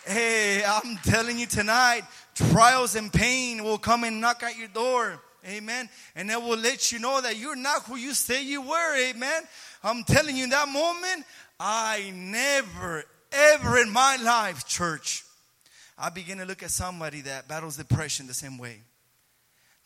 hey, 0.06 0.64
I'm 0.66 0.98
telling 1.04 1.38
you 1.38 1.46
tonight, 1.46 2.04
trials 2.34 2.96
and 2.96 3.12
pain 3.12 3.64
will 3.64 3.78
come 3.78 4.04
and 4.04 4.22
knock 4.22 4.42
at 4.44 4.58
your 4.58 4.70
door. 4.70 5.22
Amen. 5.48 5.90
And 6.16 6.30
it 6.30 6.42
will 6.42 6.58
let 6.58 6.92
you 6.92 7.00
know 7.00 7.22
that 7.22 7.38
you're 7.38 7.56
not 7.56 7.84
who 7.84 7.96
you 7.96 8.14
say 8.14 8.44
you 8.44 8.62
were. 8.62 9.10
Amen. 9.10 9.44
I'm 9.84 10.04
telling 10.04 10.36
you, 10.36 10.46
in 10.46 10.50
that 10.50 10.68
moment, 10.68 11.26
I 11.60 12.12
never, 12.16 13.04
ever 13.32 13.78
in 13.78 13.90
my 13.90 14.18
life, 14.18 14.66
church, 14.66 15.24
I 16.00 16.10
begin 16.10 16.38
to 16.38 16.46
look 16.46 16.64
at 16.64 16.72
somebody 16.72 17.22
that 17.22 17.48
battles 17.48 17.76
depression 17.76 18.26
the 18.26 18.34
same 18.34 18.58
way. 18.58 18.82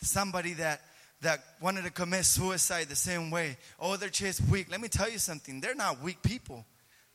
Somebody 0.01 0.53
that 0.53 0.81
that 1.21 1.41
wanted 1.61 1.85
to 1.85 1.89
commit 1.89 2.25
suicide 2.25 2.89
the 2.89 2.95
same 2.95 3.31
way. 3.31 3.57
Oh, 3.79 3.95
they're 3.95 4.09
just 4.09 4.41
weak. 4.49 4.69
Let 4.69 4.81
me 4.81 4.89
tell 4.89 5.09
you 5.09 5.17
something. 5.17 5.61
They're 5.61 5.73
not 5.73 6.01
weak 6.01 6.21
people. 6.21 6.65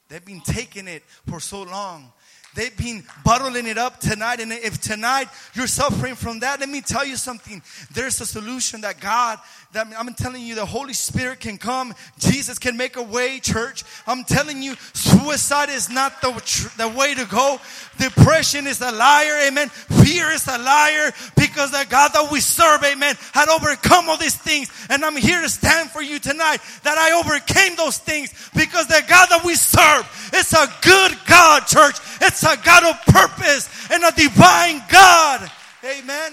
They've 0.08 0.24
been 0.24 0.40
taking 0.40 0.88
it 0.88 1.02
for 1.26 1.38
so 1.40 1.62
long. 1.62 2.12
They've 2.54 2.76
been 2.76 3.04
bottling 3.24 3.66
it 3.66 3.78
up 3.78 4.00
tonight. 4.00 4.40
And 4.40 4.52
if 4.52 4.80
tonight 4.80 5.28
you're 5.54 5.66
suffering 5.66 6.14
from 6.14 6.40
that, 6.40 6.60
let 6.60 6.68
me 6.68 6.80
tell 6.80 7.04
you 7.04 7.16
something. 7.16 7.62
There's 7.92 8.20
a 8.20 8.26
solution 8.26 8.80
that 8.80 9.00
God, 9.00 9.38
that 9.72 9.86
I'm 9.96 10.12
telling 10.14 10.42
you, 10.42 10.54
the 10.54 10.64
Holy 10.64 10.94
Spirit 10.94 11.40
can 11.40 11.58
come. 11.58 11.94
Jesus 12.18 12.58
can 12.58 12.76
make 12.76 12.96
a 12.96 13.02
way, 13.02 13.38
church. 13.38 13.84
I'm 14.06 14.24
telling 14.24 14.62
you, 14.62 14.74
suicide 14.94 15.68
is 15.68 15.90
not 15.90 16.20
the, 16.22 16.32
the 16.78 16.88
way 16.88 17.14
to 17.14 17.26
go. 17.26 17.60
Depression 17.98 18.66
is 18.66 18.80
a 18.80 18.90
liar, 18.90 19.46
amen. 19.46 19.68
Fear 19.68 20.30
is 20.30 20.48
a 20.48 20.58
liar 20.58 21.12
because 21.36 21.70
the 21.70 21.86
God 21.88 22.12
that 22.14 22.28
we 22.32 22.40
serve, 22.40 22.82
amen, 22.82 23.14
had 23.34 23.48
overcome 23.50 24.08
all 24.08 24.16
these 24.16 24.36
things. 24.36 24.70
And 24.88 25.04
I'm 25.04 25.16
here 25.16 25.42
to 25.42 25.48
stand 25.48 25.90
for 25.90 26.00
you 26.00 26.18
tonight 26.18 26.58
that 26.82 26.96
I 26.96 27.20
overcame 27.20 27.76
those 27.76 27.98
things 27.98 28.32
because 28.56 28.86
the 28.86 29.04
God 29.06 29.28
that 29.28 29.44
we 29.44 29.54
serve 29.54 29.97
is 30.34 30.52
a 30.52 30.66
good 30.82 31.16
God, 31.26 31.66
church. 31.66 31.96
It's 32.20 32.42
a 32.42 32.56
God 32.64 32.84
of 32.84 33.14
purpose 33.14 33.90
and 33.90 34.04
a 34.04 34.12
divine 34.12 34.82
God. 34.90 35.50
Amen. 35.84 36.32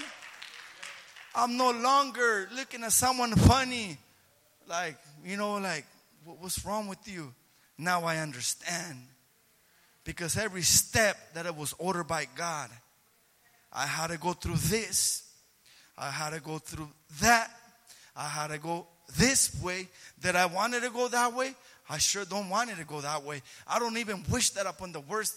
I'm 1.34 1.56
no 1.56 1.70
longer 1.70 2.48
looking 2.54 2.82
at 2.82 2.92
someone 2.92 3.32
funny, 3.34 3.98
like, 4.66 4.96
you 5.24 5.36
know, 5.36 5.54
like, 5.56 5.84
what's 6.24 6.64
wrong 6.64 6.88
with 6.88 7.06
you? 7.06 7.34
Now 7.78 8.04
I 8.04 8.18
understand. 8.18 8.98
Because 10.04 10.36
every 10.38 10.62
step 10.62 11.16
that 11.34 11.46
it 11.46 11.54
was 11.54 11.74
ordered 11.78 12.08
by 12.08 12.26
God, 12.36 12.70
I 13.72 13.86
had 13.86 14.08
to 14.08 14.18
go 14.18 14.32
through 14.32 14.56
this. 14.56 15.24
I 15.98 16.10
had 16.10 16.30
to 16.30 16.40
go 16.40 16.58
through 16.58 16.88
that. 17.20 17.50
I 18.16 18.28
had 18.28 18.48
to 18.48 18.58
go 18.58 18.86
this 19.16 19.60
way. 19.62 19.88
That 20.22 20.36
I 20.36 20.46
wanted 20.46 20.82
to 20.84 20.90
go 20.90 21.08
that 21.08 21.34
way. 21.34 21.54
I 21.88 21.98
sure 21.98 22.24
don't 22.24 22.48
want 22.48 22.70
it 22.70 22.76
to 22.76 22.84
go 22.84 23.00
that 23.00 23.22
way. 23.22 23.42
I 23.66 23.78
don't 23.78 23.96
even 23.96 24.24
wish 24.30 24.50
that 24.50 24.66
upon 24.66 24.92
the 24.92 25.00
worst 25.00 25.34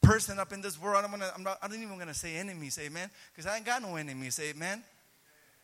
person 0.00 0.38
up 0.38 0.52
in 0.52 0.60
this 0.60 0.80
world. 0.80 1.04
I'm 1.04 1.10
gonna, 1.10 1.32
I'm 1.34 1.42
not, 1.42 1.58
I 1.62 1.68
don't 1.68 1.82
even 1.82 1.98
gonna 1.98 2.14
say 2.14 2.36
enemies, 2.36 2.78
amen. 2.80 3.10
Because 3.32 3.50
I 3.50 3.56
ain't 3.56 3.66
got 3.66 3.82
no 3.82 3.96
enemies, 3.96 4.38
amen. 4.42 4.82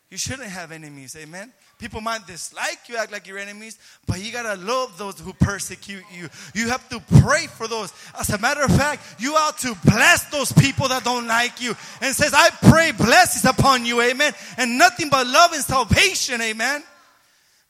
You 0.09 0.17
shouldn't 0.17 0.49
have 0.49 0.71
enemies, 0.71 1.15
amen. 1.15 1.53
People 1.77 2.01
might 2.01 2.25
dislike 2.25 2.79
you, 2.87 2.97
act 2.97 3.11
like 3.11 3.27
you're 3.27 3.37
enemies, 3.37 3.77
but 4.07 4.19
you 4.19 4.31
gotta 4.31 4.59
love 4.59 4.97
those 4.97 5.19
who 5.19 5.33
persecute 5.33 6.03
you. 6.11 6.27
You 6.55 6.69
have 6.69 6.89
to 6.89 6.99
pray 7.21 7.45
for 7.45 7.67
those. 7.67 7.93
As 8.19 8.29
a 8.31 8.39
matter 8.39 8.63
of 8.63 8.75
fact, 8.75 9.03
you 9.19 9.35
ought 9.35 9.57
to 9.59 9.75
bless 9.85 10.27
those 10.31 10.51
people 10.51 10.87
that 10.87 11.03
don't 11.03 11.27
like 11.27 11.61
you. 11.61 11.75
And 12.01 12.15
says, 12.15 12.33
I 12.33 12.49
pray 12.49 12.91
blessings 12.91 13.45
upon 13.45 13.85
you, 13.85 14.01
amen. 14.01 14.33
And 14.57 14.79
nothing 14.79 15.09
but 15.09 15.27
love 15.27 15.53
and 15.53 15.63
salvation, 15.63 16.41
amen. 16.41 16.83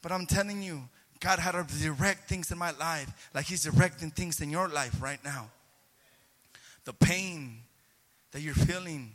But 0.02 0.14
I'm 0.14 0.26
telling 0.26 0.62
you, 0.62 0.82
God 1.20 1.40
had 1.40 1.52
to 1.52 1.64
direct 1.82 2.30
things 2.30 2.52
in 2.52 2.58
my 2.58 2.72
life 2.72 3.30
like 3.34 3.46
He's 3.46 3.64
directing 3.64 4.12
things 4.12 4.42
in 4.42 4.50
your 4.50 4.68
life 4.68 5.02
right 5.02 5.24
now. 5.24 5.50
The 6.86 6.94
pain 6.94 7.62
that 8.32 8.42
you're 8.42 8.54
feeling 8.54 9.12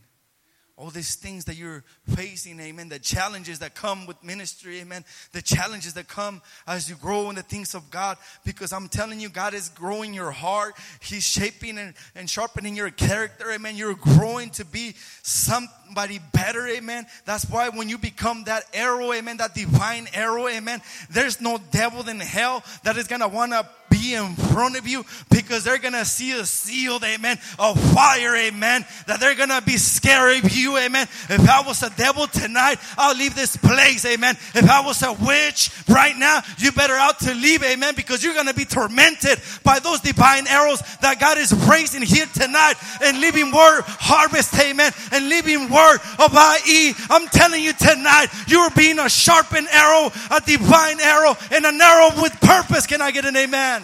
all 0.77 0.91
these 0.91 1.15
things 1.15 1.45
that 1.45 1.55
you're 1.55 1.85
facing, 2.17 2.59
amen, 2.59 2.89
the 2.89 2.99
challenges 2.99 3.61
that 3.61 3.77
come 3.77 4.07
with 4.07 4.23
ministry, 4.25 4.81
amen, 4.81 5.05
the 5.31 5.41
challenges 5.41 5.95
that 5.95 6.09
come 6.09 6.43
as 6.67 6.91
you 6.91 6.97
grow 6.97 7.31
in 7.31 7.37
the 7.37 7.43
things 7.43 7.77
of 7.77 7.91
God, 7.93 8.19
because 8.45 8.73
I'm 8.73 8.89
telling 8.89 9.21
you, 9.21 9.29
God 9.29 9.55
is 9.55 9.69
growing 9.69 10.13
your 10.13 10.33
heart, 10.33 10.75
He's 11.01 11.23
shaping 11.23 11.79
and, 11.79 11.95
and 12.17 12.29
sharpening 12.29 12.75
your 12.75 12.91
character, 12.91 13.53
amen. 13.53 13.77
You're 13.77 13.95
growing 13.95 14.51
to 14.51 14.65
be 14.65 14.95
somebody 15.23 16.19
better, 16.33 16.67
amen. 16.67 17.07
That's 17.25 17.49
why 17.49 17.69
when 17.69 17.89
you 17.89 17.97
become 17.97 18.45
that 18.45 18.65
arrow, 18.75 19.13
amen, 19.13 19.37
that 19.37 19.55
divine 19.55 20.09
arrow, 20.13 20.49
amen, 20.49 20.83
there's 21.09 21.41
no 21.41 21.59
devil 21.71 22.09
in 22.09 22.19
hell 22.19 22.65
that 22.83 22.97
is 22.97 23.07
gonna 23.07 23.29
wanna 23.29 23.69
be 23.95 24.15
in 24.15 24.35
front 24.35 24.77
of 24.77 24.89
you 24.89 25.05
because 25.31 25.63
they're 25.63 25.79
gonna 25.79 26.05
see 26.05 26.33
a 26.33 26.45
sealed, 26.45 27.05
amen, 27.05 27.39
a 27.59 27.75
fire, 27.95 28.35
amen, 28.35 28.85
that 29.07 29.21
they're 29.21 29.37
gonna 29.37 29.63
be 29.63 29.77
scared 29.77 30.45
of 30.45 30.53
you, 30.53 30.77
amen. 30.79 31.07
If 31.29 31.49
I 31.49 31.63
was 31.63 31.83
a 31.83 31.91
devil 31.91 32.27
tonight, 32.27 32.79
I'll 32.99 33.17
leave 33.17 33.35
this 33.35 33.57
place, 33.57 34.05
amen. 34.05 34.37
If 34.55 34.69
I 34.69 34.81
was 34.81 35.03
a 35.03 35.13
witch 35.13 35.71
right 35.89 36.17
now, 36.17 36.41
you 36.59 36.73
better 36.73 36.95
out 36.95 37.21
to 37.21 37.35
leave, 37.35 37.63
amen, 37.63 37.95
because 37.95 38.25
you're 38.25 38.35
gonna 38.35 38.55
be 38.55 38.65
tormented 38.65 39.41
by 39.63 39.79
those 39.79 40.01
divine 40.01 40.47
arrows 40.49 40.83
that 41.01 41.21
God 41.21 41.39
is 41.39 41.53
raising 41.69 42.03
here 42.03 42.27
tonight 42.35 42.75
and 43.03 43.21
leaving 43.21 43.53
word 43.53 43.83
harvest, 43.87 44.59
amen, 44.59 44.93
and 45.13 45.29
leaving 45.29 45.71
word 45.71 45.99
of 46.19 46.35
IE. 46.35 46.95
I'm 47.11 47.29
telling 47.29 47.63
you 47.63 47.73
tonight, 47.75 48.27
you're 48.49 48.71
being 48.71 48.99
a 48.99 49.09
sharpened 49.09 49.69
arrow, 49.71 50.11
a 50.31 50.41
divine 50.41 51.01
arrow, 51.01 51.37
and 51.53 51.65
an 51.65 51.81
arrow 51.81 52.11
with 52.21 52.33
purpose. 52.41 52.87
Can 52.87 53.01
I 53.01 53.13
get 53.13 53.25
an 53.25 53.37
amen? 53.37 53.84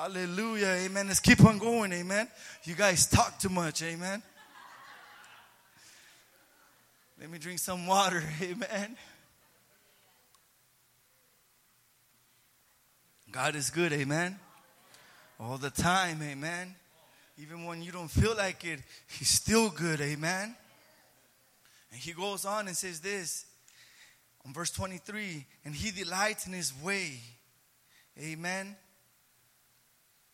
Hallelujah. 0.00 0.76
Amen. 0.84 1.08
Let's 1.08 1.18
keep 1.18 1.44
on 1.44 1.58
going. 1.58 1.92
Amen. 1.92 2.28
You 2.62 2.76
guys 2.76 3.04
talk 3.08 3.36
too 3.40 3.48
much. 3.48 3.82
Amen. 3.82 4.22
Let 7.20 7.28
me 7.28 7.38
drink 7.38 7.58
some 7.58 7.84
water. 7.84 8.22
Amen. 8.40 8.96
God 13.32 13.56
is 13.56 13.70
good. 13.70 13.92
Amen. 13.92 14.38
All 15.40 15.58
the 15.58 15.70
time. 15.70 16.22
Amen. 16.22 16.76
Even 17.36 17.64
when 17.64 17.82
you 17.82 17.90
don't 17.90 18.06
feel 18.06 18.36
like 18.36 18.64
it, 18.64 18.78
He's 19.08 19.30
still 19.30 19.68
good. 19.68 20.00
Amen. 20.00 20.54
And 21.90 22.00
He 22.00 22.12
goes 22.12 22.44
on 22.44 22.68
and 22.68 22.76
says 22.76 23.00
this 23.00 23.46
on 24.46 24.52
verse 24.52 24.70
23 24.70 25.44
and 25.64 25.74
He 25.74 25.90
delights 25.90 26.46
in 26.46 26.52
His 26.52 26.72
way. 26.84 27.14
Amen. 28.16 28.76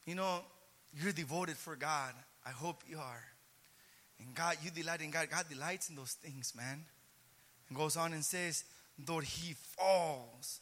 You 0.07 0.15
know, 0.15 0.41
you're 0.93 1.13
devoted 1.13 1.57
for 1.57 1.77
God. 1.77 2.13
I 2.47 2.51
hope 2.51 2.83
you 2.89 2.99
are. 2.99 3.23
And 4.21 4.35
God, 4.35 4.57
you 4.63 4.71
delight 4.71 5.01
in 5.01 5.11
God. 5.11 5.29
God 5.31 5.47
delights 5.51 5.89
in 5.89 5.97
those 5.97 6.13
things, 6.13 6.53
man. 6.57 6.85
And 7.69 7.77
goes 7.77 7.97
on 7.97 8.13
and 8.13 8.25
says, 8.25 8.65
though 8.99 9.21
he 9.21 9.55
falls, 9.55 10.61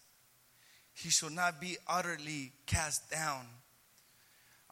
he 0.95 1.11
shall 1.11 1.31
not 1.31 1.61
be 1.61 1.77
utterly 1.87 2.53
cast 2.67 3.11
down. 3.11 3.47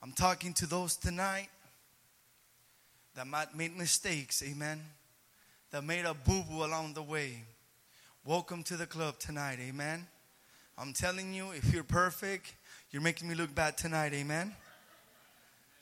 I'm 0.03 0.13
talking 0.13 0.53
to 0.55 0.67
those 0.67 0.97
tonight 0.97 1.49
that 3.17 3.27
might 3.27 3.55
made 3.55 3.77
mistakes, 3.77 4.43
amen. 4.43 4.81
That 5.73 5.85
made 5.85 6.05
a 6.05 6.15
boo 6.15 6.43
boo 6.49 6.65
along 6.65 6.95
the 6.95 7.03
way. 7.03 7.43
Welcome 8.25 8.63
to 8.65 8.77
the 8.77 8.87
club 8.87 9.19
tonight, 9.19 9.59
amen. 9.61 10.07
I'm 10.79 10.93
telling 10.93 11.35
you, 11.35 11.51
if 11.53 11.73
you're 11.73 11.85
perfect, 11.85 12.55
you're 12.91 13.03
making 13.03 13.29
me 13.29 13.35
look 13.35 13.55
bad 13.55 13.77
tonight, 13.77 14.13
amen. 14.15 14.55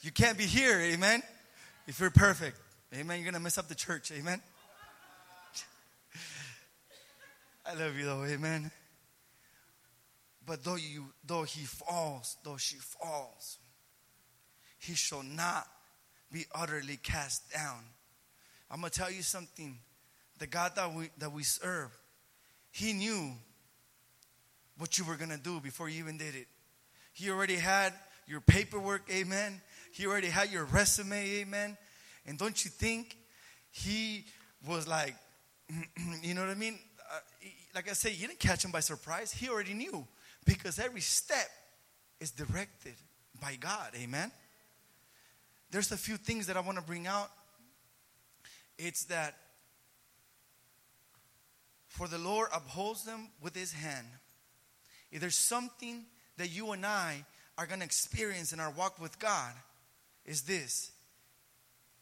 You 0.01 0.11
can't 0.13 0.39
be 0.39 0.47
here, 0.47 0.79
amen, 0.79 1.23
if 1.87 2.01
you're 2.01 2.11
perfect. 2.11 2.59
Amen. 2.95 3.19
You're 3.19 3.25
going 3.25 3.35
to 3.35 3.41
mess 3.41 3.59
up 3.59 3.69
the 3.69 3.75
church, 3.75 4.11
amen. 4.13 4.41
I 7.67 7.75
love 7.75 7.99
you 7.99 8.07
though, 8.07 8.25
amen. 8.25 8.71
But 10.47 10.65
though 10.65 10.77
you 10.77 11.05
though 11.23 11.43
he 11.43 11.67
falls, 11.67 12.39
though 12.43 12.57
she 12.57 12.77
falls, 12.77 13.59
he 14.79 14.95
shall 14.95 15.23
not 15.23 15.67
be 16.33 16.47
utterly 16.55 16.97
cast 16.97 17.53
down. 17.53 17.85
I'm 18.71 18.81
gonna 18.81 18.89
tell 18.89 19.11
you 19.11 19.21
something. 19.21 19.79
The 20.39 20.47
God 20.47 20.77
that 20.77 20.95
we 20.95 21.11
that 21.19 21.31
we 21.31 21.43
serve, 21.43 21.91
he 22.71 22.95
knew 22.95 23.33
what 24.79 24.97
you 24.97 25.05
were 25.05 25.17
gonna 25.17 25.37
do 25.37 25.61
before 25.61 25.91
you 25.91 25.99
even 25.99 26.17
did 26.17 26.35
it. 26.35 26.47
He 27.19 27.31
already 27.31 27.57
had 27.57 27.95
your 28.29 28.41
paperwork, 28.41 29.11
amen. 29.11 29.61
He 29.91 30.07
already 30.07 30.29
had 30.29 30.53
your 30.53 30.67
resume, 30.67 31.41
amen. 31.41 31.77
And 32.25 32.39
don't 32.39 32.65
you 32.65 32.71
think 32.71 33.17
he 33.73 34.25
was 34.65 34.87
like, 34.87 35.17
you 36.23 36.35
know 36.35 36.43
what 36.43 36.51
I 36.51 36.55
mean? 36.55 36.79
Uh, 37.13 37.19
like 37.75 37.91
I 37.91 37.95
say, 37.95 38.13
you 38.13 38.29
didn't 38.29 38.39
catch 38.39 38.65
him 38.65 38.71
by 38.71 38.79
surprise. 38.79 39.33
He 39.33 39.49
already 39.49 39.75
knew 39.75 40.07
because 40.45 40.79
every 40.79 41.01
step 41.01 41.49
is 42.21 42.31
directed 42.31 42.95
by 43.41 43.57
God, 43.57 43.91
amen. 43.97 44.31
There's 45.73 45.91
a 45.91 45.97
few 45.97 46.19
things 46.19 46.47
that 46.47 46.57
I 46.57 46.61
want 46.61 46.79
to 46.79 46.85
bring 46.85 47.09
out. 47.09 47.33
It's 48.79 49.07
that 49.07 49.35
for 51.89 52.07
the 52.07 52.19
Lord 52.19 52.49
upholds 52.55 53.05
them 53.05 53.31
with 53.43 53.57
his 53.57 53.73
hand. 53.73 54.07
If 55.11 55.21
there's 55.21 55.35
something 55.35 56.05
that 56.39 56.49
you 56.49 56.73
and 56.73 56.87
I 56.87 57.25
are 57.57 57.67
going 57.67 57.81
to 57.81 57.85
experience 57.85 58.53
in 58.53 58.61
our 58.61 58.71
walk 58.71 59.01
with 59.01 59.19
God, 59.19 59.53
is 60.25 60.43
this 60.43 60.93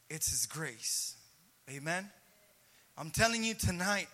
it's 0.09 0.31
His 0.31 0.46
grace. 0.46 1.16
Amen. 1.68 2.09
I'm 2.96 3.11
telling 3.11 3.42
you 3.42 3.55
tonight, 3.55 4.09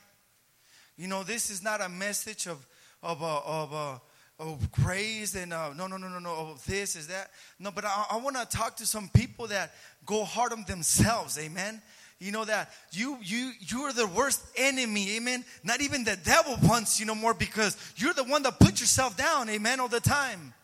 you 0.96 1.06
know, 1.06 1.22
this 1.22 1.50
is 1.50 1.62
not 1.62 1.80
a 1.80 1.88
message 1.88 2.46
of, 2.46 2.66
of, 3.02 3.22
uh, 3.22 3.40
of, 3.44 3.74
uh, 3.74 3.98
of 4.38 4.72
grace 4.72 5.35
and 5.35 5.52
uh, 5.52 5.72
no, 5.74 5.87
no, 5.87 5.96
no, 5.96 6.08
no, 6.08 6.18
no, 6.18 6.35
of 6.35 6.64
this 6.66 6.96
is 6.96 7.08
that. 7.08 7.30
No, 7.58 7.70
but 7.70 7.85
I, 7.85 8.06
I 8.12 8.16
want 8.16 8.37
to 8.37 8.46
talk 8.46 8.76
to 8.76 8.87
some 8.87 9.08
people 9.08 9.46
that 9.48 9.72
go 10.06 10.24
hard 10.24 10.52
on 10.52 10.64
themselves. 10.66 11.38
Amen. 11.38 11.82
You 12.22 12.30
know 12.30 12.44
that 12.44 12.70
you 12.92 13.18
you 13.20 13.50
you 13.58 13.80
are 13.80 13.92
the 13.92 14.06
worst 14.06 14.44
enemy, 14.56 15.16
amen. 15.16 15.44
Not 15.64 15.80
even 15.80 16.04
the 16.04 16.16
devil 16.22 16.56
wants 16.62 17.00
you 17.00 17.06
no 17.06 17.16
more 17.16 17.35
because 17.35 17.76
you're 17.96 18.14
the 18.14 18.22
one 18.22 18.44
that 18.44 18.61
put 18.61 18.78
yourself 18.78 19.16
down, 19.16 19.50
amen, 19.50 19.80
all 19.80 19.88
the 19.88 19.98
time. 19.98 20.54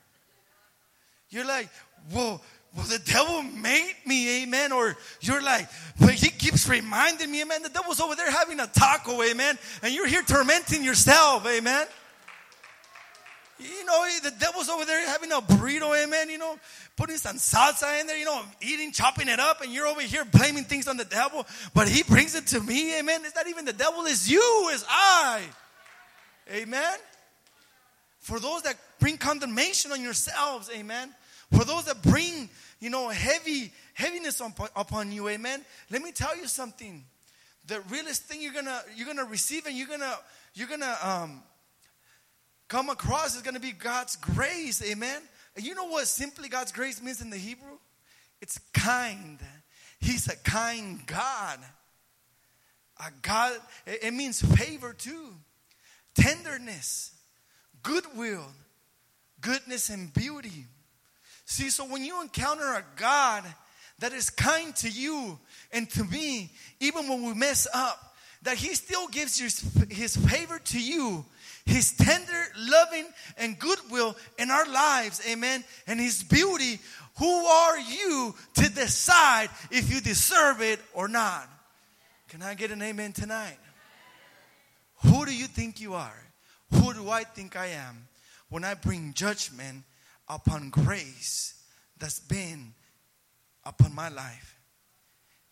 You're 1.31 1.47
like, 1.47 1.69
well, 2.15 2.41
well, 2.77 2.87
the 2.87 3.01
devil 3.01 3.43
made 3.43 3.95
me, 4.07 4.43
amen. 4.43 4.71
Or 4.71 4.97
you're 5.21 5.43
like, 5.43 5.69
but 5.99 6.13
he 6.13 6.31
keeps 6.31 6.69
reminding 6.69 7.29
me, 7.29 7.43
amen. 7.43 7.65
The 7.65 7.71
devil's 7.71 8.01
over 8.01 8.15
there 8.15 8.31
having 8.31 8.61
a 8.61 8.69
taco, 8.69 9.21
amen. 9.21 9.59
And 9.83 9.93
you're 9.93 10.07
here 10.07 10.23
tormenting 10.23 10.85
yourself, 10.85 11.45
amen. 11.45 11.89
You 13.61 13.85
know, 13.85 14.05
eh, 14.05 14.21
the 14.23 14.31
devil's 14.31 14.69
over 14.69 14.85
there 14.85 15.05
having 15.09 15.33
a 15.33 15.41
burrito, 15.41 15.97
eh, 15.97 16.05
amen. 16.05 16.31
You 16.31 16.39
know, 16.39 16.59
putting 16.97 17.17
some 17.17 17.37
salsa 17.37 18.01
in 18.01 18.07
there, 18.07 18.17
you 18.17 18.25
know, 18.25 18.43
eating, 18.61 18.93
chopping 18.93 19.29
it 19.29 19.41
up, 19.41 19.63
and 19.63 19.73
you're 19.73 19.87
over 19.87 20.01
here 20.01 20.25
blaming 20.25 20.65
things 20.65 20.87
on 20.87 20.97
the 20.97 21.05
devil. 21.05 21.45
But 21.75 21.89
he 21.89 22.05
brings 22.05 22.35
it 22.35 22.47
to 22.49 22.61
me, 22.61 22.95
eh, 22.95 23.01
amen. 23.01 23.23
It's 23.25 23.35
not 23.35 23.49
even 23.49 23.65
the 23.65 23.73
devil, 23.73 24.05
it's 24.07 24.31
you, 24.31 24.69
it's 24.73 24.85
I. 24.89 25.43
Amen. 26.53 26.99
For 28.21 28.39
those 28.39 28.63
that 28.63 28.77
bring 29.01 29.19
condemnation 29.19 29.91
on 29.91 30.03
yourselves, 30.03 30.71
amen. 30.75 31.15
For 31.53 31.65
those 31.65 31.85
that 31.85 32.03
bring, 32.03 32.49
you 32.79 32.91
know, 32.91 33.09
heavy 33.09 33.73
heaviness 33.95 34.41
upon, 34.41 34.69
upon 34.77 35.13
you, 35.13 35.29
amen. 35.29 35.65
Let 35.91 36.03
me 36.03 36.13
tell 36.13 36.37
you 36.37 36.47
something. 36.47 37.05
The 37.67 37.81
realest 37.91 38.23
thing 38.23 38.41
you're 38.41 38.53
gonna 38.53 38.83
you're 38.97 39.07
gonna 39.07 39.25
receive 39.25 39.67
and 39.67 39.77
you're 39.77 39.89
gonna 39.89 40.17
you're 40.55 40.69
gonna 40.69 40.97
um, 41.03 41.43
come 42.69 42.91
across 42.91 43.35
is 43.35 43.43
gonna 43.43 43.61
be 43.61 43.73
God's 43.73 44.17
grace, 44.17 44.83
amen. 44.83 45.23
And 45.57 45.65
you 45.65 45.75
know 45.75 45.87
what 45.87 46.07
simply 46.07 46.49
God's 46.49 46.73
grace 46.73 47.03
means 47.03 47.21
in 47.21 47.31
the 47.31 47.37
Hebrew? 47.37 47.79
It's 48.41 48.61
kind. 48.73 49.39
He's 50.01 50.29
a 50.29 50.37
kind 50.37 51.05
God. 51.07 51.59
A 53.01 53.11
God, 53.23 53.57
it 53.87 54.13
means 54.13 54.41
favor 54.41 54.93
too, 54.93 55.35
tenderness, 56.15 57.15
goodwill, 57.83 58.47
goodness, 59.41 59.89
and 59.89 60.13
beauty. 60.13 60.67
See, 61.45 61.71
so 61.71 61.85
when 61.85 62.05
you 62.05 62.21
encounter 62.21 62.75
a 62.75 62.85
God 62.97 63.45
that 64.01 64.13
is 64.13 64.31
kind 64.31 64.75
to 64.77 64.89
you 64.89 65.39
and 65.73 65.89
to 65.91 66.05
me, 66.05 66.51
even 66.81 67.09
when 67.09 67.23
we 67.23 67.35
mess 67.35 67.67
up, 67.73 68.17
that 68.43 68.57
He 68.57 68.75
still 68.75 69.09
gives 69.09 69.39
his 69.39 70.17
favor 70.17 70.59
to 70.59 70.81
you, 70.81 71.25
His 71.69 71.93
tender, 71.93 72.45
loving, 72.57 73.07
and 73.37 73.59
goodwill 73.59 74.17
in 74.39 74.51
our 74.51 74.67
lives, 74.67 75.21
amen, 75.29 75.65
and 75.87 76.01
His 76.01 76.23
beauty. 76.23 76.81
Who 77.19 77.47
are 77.47 77.79
you 77.79 78.35
to 78.55 78.71
decide 78.71 79.51
if 79.71 79.93
you 79.93 80.01
deserve 80.01 80.63
it 80.63 80.81
or 80.95 81.09
not? 81.09 81.49
Can 82.29 82.43
I 82.43 82.55
get 82.55 82.71
an 82.71 82.83
amen 82.83 83.13
tonight? 83.13 83.59
Who 85.05 85.27
do 85.27 85.35
you 85.35 85.47
think 85.47 85.81
you 85.81 85.95
are? 85.95 86.27
Who 86.73 86.93
do 86.95 87.11
I 87.11 87.25
think 87.25 87.57
I 87.57 87.67
am 87.67 88.09
when 88.49 88.65
I 88.65 88.75
bring 88.75 89.13
judgment 89.15 89.85
upon 90.29 90.71
grace 90.71 91.55
that's 91.99 92.21
been 92.21 92.75
upon 93.65 93.95
my 93.95 94.09
life. 94.09 94.58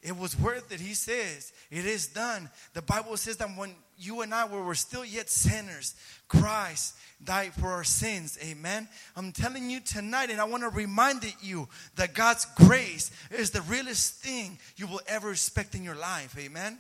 It 0.07 0.17
was 0.17 0.39
worth 0.39 0.71
it. 0.71 0.79
He 0.79 0.95
says, 0.95 1.53
It 1.69 1.85
is 1.85 2.07
done. 2.07 2.49
The 2.75 2.83
Bible 2.83 3.17
says 3.17 3.39
that 3.39 3.49
when 3.57 3.75
you 3.99 4.21
and 4.21 4.33
I 4.33 4.45
were, 4.45 4.63
were 4.63 4.77
still 4.77 5.05
yet 5.05 5.29
sinners, 5.29 5.97
Christ 6.29 6.95
died 7.25 7.55
for 7.55 7.73
our 7.73 7.83
sins. 7.83 8.39
Amen. 8.41 8.87
I'm 9.17 9.33
telling 9.33 9.69
you 9.69 9.81
tonight, 9.81 10.31
and 10.31 10.41
I 10.41 10.45
want 10.45 10.63
to 10.63 10.69
remind 10.69 11.25
you 11.43 11.67
that 11.97 12.15
God's 12.15 12.45
grace 12.55 13.11
is 13.33 13.51
the 13.51 13.63
realest 13.63 14.23
thing 14.23 14.61
you 14.77 14.87
will 14.87 15.01
ever 15.09 15.33
expect 15.33 15.75
in 15.75 15.83
your 15.83 15.97
life. 15.97 16.37
Amen. 16.39 16.79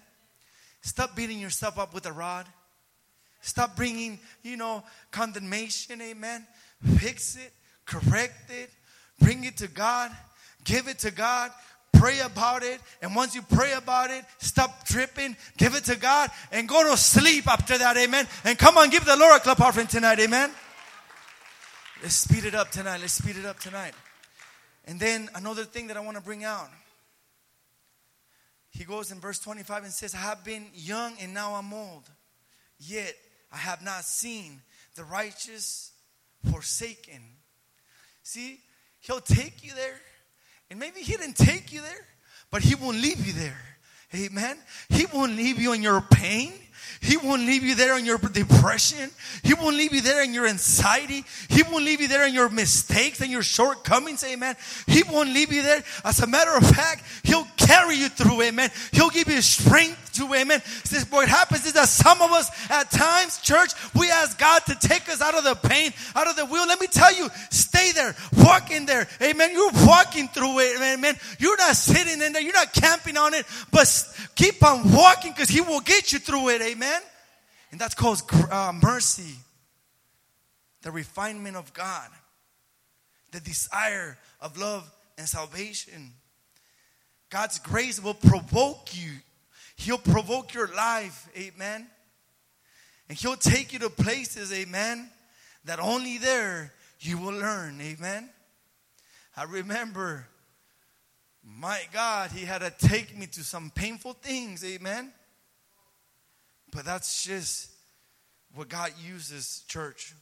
Stop 0.82 1.16
beating 1.16 1.40
yourself 1.40 1.80
up 1.80 1.94
with 1.94 2.06
a 2.06 2.12
rod. 2.12 2.46
Stop 3.40 3.74
bringing, 3.74 4.20
you 4.44 4.56
know, 4.56 4.84
condemnation. 5.10 6.00
Amen. 6.00 6.46
Fix 6.98 7.34
it, 7.34 7.52
correct 7.86 8.52
it, 8.52 8.70
bring 9.18 9.42
it 9.42 9.56
to 9.56 9.66
God, 9.66 10.12
give 10.62 10.86
it 10.86 11.00
to 11.00 11.10
God, 11.10 11.50
pray 11.98 12.20
about 12.20 12.62
it. 12.62 12.80
And 13.02 13.14
once 13.14 13.34
you 13.34 13.42
pray 13.42 13.72
about 13.72 14.10
it, 14.10 14.24
stop 14.38 14.86
tripping, 14.86 15.36
give 15.56 15.74
it 15.74 15.84
to 15.84 15.96
God, 15.96 16.30
and 16.52 16.68
go 16.68 16.88
to 16.90 16.96
sleep 16.96 17.48
after 17.48 17.78
that. 17.78 17.96
Amen. 17.96 18.26
And 18.44 18.58
come 18.58 18.78
on, 18.78 18.90
give 18.90 19.04
the 19.04 19.16
Lord 19.16 19.36
a 19.36 19.40
clap 19.40 19.60
offering 19.60 19.86
tonight. 19.86 20.18
Amen. 20.20 20.50
Let's 22.02 22.14
speed 22.14 22.44
it 22.44 22.54
up 22.54 22.70
tonight. 22.70 23.00
Let's 23.00 23.14
speed 23.14 23.36
it 23.36 23.46
up 23.46 23.58
tonight. 23.58 23.94
And 24.84 25.00
then 25.00 25.28
another 25.34 25.64
thing 25.64 25.88
that 25.88 25.96
I 25.96 26.00
want 26.00 26.16
to 26.16 26.22
bring 26.22 26.44
out 26.44 26.68
he 28.76 28.84
goes 28.84 29.10
in 29.10 29.20
verse 29.20 29.38
25 29.38 29.84
and 29.84 29.92
says, 29.92 30.14
I 30.14 30.18
have 30.18 30.44
been 30.44 30.66
young 30.74 31.14
and 31.20 31.32
now 31.32 31.54
I'm 31.54 31.72
old, 31.72 32.10
yet 32.78 33.14
I 33.50 33.56
have 33.56 33.82
not 33.82 34.04
seen 34.04 34.60
the 34.96 35.04
righteous 35.04 35.92
forsaken. 36.50 37.22
See, 38.22 38.60
he'll 39.00 39.20
take 39.20 39.64
you 39.64 39.72
there, 39.74 39.98
and 40.70 40.78
maybe 40.78 41.00
he 41.00 41.16
didn't 41.16 41.36
take 41.36 41.72
you 41.72 41.80
there, 41.80 42.06
but 42.50 42.62
he 42.62 42.74
won't 42.74 42.98
leave 42.98 43.26
you 43.26 43.32
there. 43.32 43.60
Amen. 44.14 44.56
He 44.88 45.06
won't 45.12 45.36
leave 45.36 45.58
you 45.58 45.72
in 45.72 45.82
your 45.82 46.00
pain. 46.00 46.52
He 47.00 47.16
won't 47.16 47.42
leave 47.42 47.62
you 47.62 47.74
there 47.74 47.98
in 47.98 48.06
your 48.06 48.18
depression. 48.18 49.10
He 49.42 49.54
won't 49.54 49.76
leave 49.76 49.92
you 49.92 50.00
there 50.00 50.22
in 50.22 50.32
your 50.32 50.46
anxiety. 50.46 51.24
He 51.48 51.62
won't 51.62 51.84
leave 51.84 52.00
you 52.00 52.08
there 52.08 52.26
in 52.26 52.34
your 52.34 52.48
mistakes 52.48 53.20
and 53.20 53.30
your 53.30 53.42
shortcomings. 53.42 54.24
Amen. 54.24 54.56
He 54.86 55.02
won't 55.02 55.30
leave 55.30 55.52
you 55.52 55.62
there. 55.62 55.82
As 56.04 56.20
a 56.20 56.26
matter 56.26 56.56
of 56.56 56.68
fact, 56.68 57.04
He'll 57.24 57.46
carry 57.66 57.96
you 57.96 58.08
through. 58.08 58.42
Amen. 58.42 58.70
He'll 58.92 59.10
give 59.10 59.28
you 59.28 59.40
strength 59.40 60.14
to. 60.14 60.32
Amen. 60.34 60.62
This, 60.88 61.10
what 61.10 61.28
happens 61.28 61.66
is 61.66 61.72
that 61.74 61.88
some 61.88 62.22
of 62.22 62.30
us 62.32 62.50
at 62.70 62.90
times, 62.90 63.38
church, 63.40 63.72
we 63.94 64.10
ask 64.10 64.38
God 64.38 64.62
to 64.66 64.74
take 64.74 65.08
us 65.08 65.20
out 65.20 65.34
of 65.34 65.44
the 65.44 65.54
pain, 65.68 65.92
out 66.14 66.28
of 66.28 66.36
the 66.36 66.46
wheel. 66.46 66.66
Let 66.66 66.80
me 66.80 66.86
tell 66.86 67.14
you, 67.14 67.28
stay 67.50 67.92
there, 67.92 68.14
walk 68.38 68.70
in 68.70 68.86
there. 68.86 69.06
Amen. 69.22 69.50
You're 69.52 69.72
walking 69.86 70.28
through 70.28 70.60
it. 70.60 70.80
Amen. 70.80 71.16
You're 71.38 71.56
not 71.56 71.76
sitting 71.76 72.22
in 72.22 72.32
there. 72.32 72.42
You're 72.42 72.52
not 72.52 72.72
camping 72.72 73.16
on 73.16 73.34
it, 73.34 73.46
but 73.70 73.86
keep 74.34 74.64
on 74.64 74.92
walking 74.92 75.32
because 75.32 75.48
He 75.48 75.60
will 75.60 75.80
get 75.80 76.12
you 76.12 76.18
through 76.18 76.50
it. 76.50 76.62
Amen. 76.62 77.00
And 77.72 77.80
that's 77.80 77.94
called 77.94 78.22
uh, 78.50 78.72
mercy, 78.82 79.34
the 80.82 80.90
refinement 80.90 81.56
of 81.56 81.72
God, 81.72 82.08
the 83.32 83.40
desire 83.40 84.16
of 84.40 84.56
love 84.56 84.90
and 85.18 85.28
salvation. 85.28 86.12
God's 87.30 87.58
grace 87.58 88.02
will 88.02 88.14
provoke 88.14 88.90
you. 88.92 89.10
He'll 89.76 89.98
provoke 89.98 90.54
your 90.54 90.68
life, 90.74 91.28
amen. 91.36 91.86
And 93.08 93.18
He'll 93.18 93.36
take 93.36 93.72
you 93.72 93.78
to 93.80 93.90
places, 93.90 94.52
amen, 94.52 95.10
that 95.64 95.78
only 95.78 96.18
there 96.18 96.72
you 97.00 97.18
will 97.18 97.34
learn, 97.34 97.80
amen. 97.80 98.30
I 99.36 99.44
remember, 99.44 100.26
my 101.44 101.80
God, 101.92 102.30
He 102.30 102.44
had 102.44 102.62
to 102.62 102.88
take 102.88 103.16
me 103.16 103.26
to 103.26 103.44
some 103.44 103.70
painful 103.74 104.14
things, 104.14 104.64
amen. 104.64 105.12
But 106.72 106.84
that's 106.84 107.24
just 107.24 107.70
what 108.54 108.68
God 108.68 108.92
uses, 109.06 109.64
church, 109.68 110.14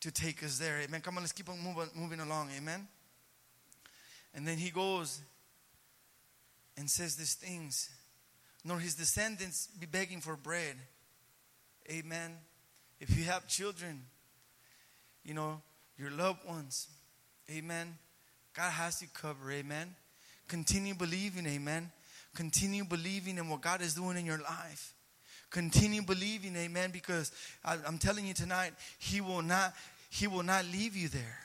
to 0.00 0.10
take 0.10 0.42
us 0.44 0.58
there. 0.58 0.80
Amen. 0.80 1.00
Come 1.00 1.16
on, 1.16 1.22
let's 1.22 1.32
keep 1.32 1.48
on 1.48 1.58
moving, 1.60 1.88
moving 1.94 2.20
along. 2.20 2.50
Amen. 2.56 2.86
And 4.34 4.46
then 4.46 4.58
he 4.58 4.70
goes 4.70 5.20
and 6.76 6.90
says 6.90 7.16
these 7.16 7.34
things. 7.34 7.90
Nor 8.64 8.78
his 8.78 8.94
descendants 8.94 9.68
be 9.78 9.86
begging 9.86 10.20
for 10.20 10.36
bread. 10.36 10.76
Amen. 11.90 12.32
If 13.00 13.16
you 13.16 13.24
have 13.24 13.46
children, 13.46 14.02
you 15.24 15.34
know, 15.34 15.60
your 15.98 16.10
loved 16.10 16.46
ones, 16.46 16.88
amen. 17.50 17.96
God 18.54 18.70
has 18.70 19.00
you 19.02 19.08
covered, 19.14 19.52
amen. 19.52 19.94
Continue 20.48 20.94
believing, 20.94 21.46
amen. 21.46 21.90
Continue 22.34 22.84
believing 22.84 23.38
in 23.38 23.48
what 23.48 23.60
God 23.60 23.82
is 23.82 23.94
doing 23.94 24.16
in 24.16 24.26
your 24.26 24.38
life. 24.38 24.94
Continue 25.50 26.02
believing, 26.02 26.56
amen, 26.56 26.90
because 26.90 27.32
I, 27.64 27.76
I'm 27.86 27.98
telling 27.98 28.26
you 28.26 28.34
tonight, 28.34 28.72
He 28.98 29.20
will 29.20 29.42
not, 29.42 29.74
He 30.10 30.26
will 30.26 30.42
not 30.42 30.64
leave 30.66 30.96
you 30.96 31.08
there, 31.08 31.38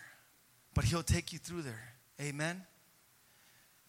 but 0.74 0.86
He'll 0.86 1.04
take 1.04 1.32
you 1.32 1.39
through 1.39 1.62
there. 1.63 1.94
Amen. 2.20 2.62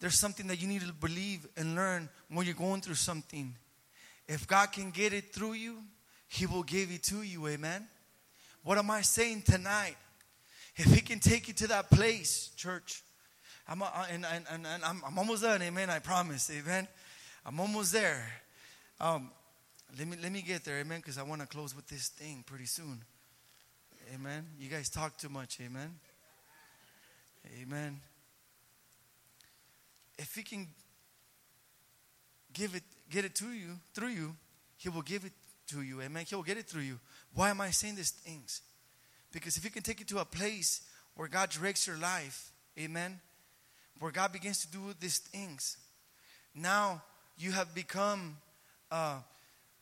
There's 0.03 0.19
something 0.19 0.47
that 0.47 0.61
you 0.61 0.67
need 0.67 0.81
to 0.81 0.91
believe 0.91 1.47
and 1.55 1.75
learn 1.75 2.09
when 2.27 2.45
you're 2.45 2.55
going 2.55 2.81
through 2.81 2.95
something. 2.95 3.55
If 4.27 4.45
God 4.45 4.73
can 4.73 4.91
get 4.91 5.13
it 5.13 5.33
through 5.33 5.53
you, 5.53 5.77
He 6.27 6.45
will 6.45 6.63
give 6.63 6.91
it 6.91 7.03
to 7.03 7.21
you. 7.21 7.47
Amen. 7.47 7.87
What 8.65 8.77
am 8.77 8.91
I 8.91 8.99
saying 8.99 9.43
tonight? 9.43 9.95
If 10.75 10.93
He 10.93 10.99
can 10.99 11.19
take 11.19 11.47
you 11.47 11.53
to 11.53 11.67
that 11.67 11.89
place, 11.89 12.51
church, 12.57 13.01
I'm, 13.65 13.81
uh, 13.81 13.87
and, 14.11 14.25
and, 14.25 14.43
and, 14.51 14.67
and 14.67 14.83
I'm, 14.83 15.01
I'm, 15.07 15.17
almost 15.17 15.41
done. 15.41 15.61
Amen. 15.61 15.89
I 15.89 15.99
promise. 15.99 16.51
Amen. 16.51 16.85
I'm 17.45 17.57
almost 17.61 17.93
there. 17.93 18.29
Um, 18.99 19.31
let 19.97 20.05
me 20.05 20.17
let 20.21 20.33
me 20.33 20.41
get 20.41 20.65
there, 20.65 20.79
amen, 20.79 20.99
because 20.99 21.17
I 21.17 21.23
want 21.23 21.39
to 21.39 21.47
close 21.47 21.73
with 21.73 21.87
this 21.87 22.09
thing 22.09 22.43
pretty 22.45 22.65
soon. 22.65 23.01
Amen. 24.13 24.47
You 24.59 24.67
guys 24.67 24.89
talk 24.89 25.17
too 25.17 25.29
much, 25.29 25.59
amen. 25.61 25.95
Amen. 27.61 28.01
If 30.23 30.35
he 30.35 30.43
can 30.43 30.67
give 32.53 32.75
it 32.75 32.83
get 33.09 33.25
it 33.25 33.35
to 33.35 33.51
you 33.51 33.77
through 33.93 34.07
you, 34.09 34.35
he 34.77 34.87
will 34.87 35.01
give 35.01 35.25
it 35.25 35.33
to 35.67 35.81
you, 35.81 36.01
amen. 36.01 36.23
He 36.25 36.33
will 36.33 36.43
get 36.43 36.57
it 36.57 36.65
through 36.65 36.83
you. 36.83 36.99
Why 37.33 37.49
am 37.49 37.59
I 37.59 37.71
saying 37.71 37.95
these 37.95 38.11
things? 38.11 38.61
Because 39.33 39.57
if 39.57 39.65
you 39.65 39.69
can 39.69 39.83
take 39.83 39.99
it 39.99 40.07
to 40.07 40.19
a 40.19 40.25
place 40.25 40.81
where 41.15 41.27
God 41.27 41.49
directs 41.49 41.85
your 41.85 41.97
life, 41.97 42.51
amen, 42.79 43.19
where 43.99 44.11
God 44.11 44.31
begins 44.31 44.61
to 44.65 44.71
do 44.71 44.79
these 44.97 45.17
things, 45.17 45.77
now 46.55 47.01
you 47.37 47.51
have 47.51 47.75
become 47.75 48.37
uh, 48.91 49.17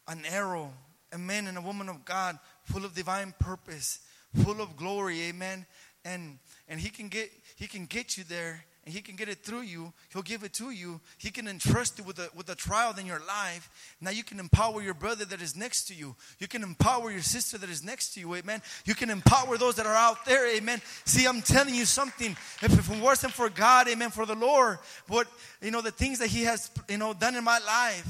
an 0.08 0.24
arrow, 0.28 0.74
a 1.14 1.20
man 1.20 1.46
and 1.46 1.58
a 1.58 1.62
woman 1.62 1.88
of 1.88 2.04
God, 2.04 2.40
full 2.64 2.84
of 2.84 2.96
divine 2.96 3.36
purpose, 3.40 4.00
full 4.44 4.60
of 4.60 4.76
glory, 4.76 5.22
amen. 5.24 5.68
And 6.04 6.40
and 6.68 6.80
he 6.80 6.90
can 6.90 7.10
get 7.10 7.32
he 7.58 7.68
can 7.68 7.86
get 7.86 8.18
you 8.18 8.24
there 8.24 8.66
and 8.84 8.94
he 8.94 9.02
can 9.02 9.16
get 9.16 9.30
it 9.30 9.44
through 9.44 9.62
you. 9.62 9.94
He'll 10.12 10.24
give 10.24 10.44
it 10.44 10.54
to 10.54 10.72
you. 10.72 11.02
He 11.20 11.30
can 11.30 11.48
entrust 11.48 12.00
you 12.00 12.04
with 12.04 12.18
a 12.18 12.30
with 12.36 12.50
a 12.50 12.56
trial 12.56 12.96
in 12.98 13.06
your 13.06 13.20
life. 13.20 13.70
Now 14.02 14.10
you 14.10 14.24
can 14.24 14.40
empower 14.40 14.82
your 14.82 14.96
brother 14.96 15.24
that 15.26 15.42
is 15.42 15.56
next 15.56 15.86
to 15.90 15.94
you. 15.94 16.16
You 16.40 16.48
can 16.48 16.64
empower 16.64 17.12
your 17.12 17.22
sister 17.22 17.58
that 17.60 17.70
is 17.70 17.84
next 17.84 18.16
to 18.16 18.20
you. 18.20 18.34
Amen. 18.36 18.62
You 18.86 18.96
can 18.96 19.12
empower 19.12 19.58
those 19.58 19.76
that 19.76 19.86
are 19.86 19.96
out 19.96 20.26
there. 20.26 20.48
Amen. 20.56 20.82
See, 21.06 21.28
I'm 21.28 21.42
telling 21.42 21.76
you 21.76 21.86
something. 21.86 22.36
If 22.62 22.90
it 22.90 23.02
wasn't 23.02 23.34
for 23.34 23.50
God, 23.50 23.88
amen, 23.88 24.10
for 24.10 24.26
the 24.26 24.36
Lord, 24.36 24.80
what 25.08 25.28
you 25.62 25.70
know, 25.72 25.82
the 25.82 25.92
things 25.92 26.20
that 26.20 26.30
He 26.30 26.44
has 26.44 26.72
you 26.90 26.98
know 26.98 27.14
done 27.14 27.36
in 27.36 27.44
my 27.44 27.60
life 27.60 28.08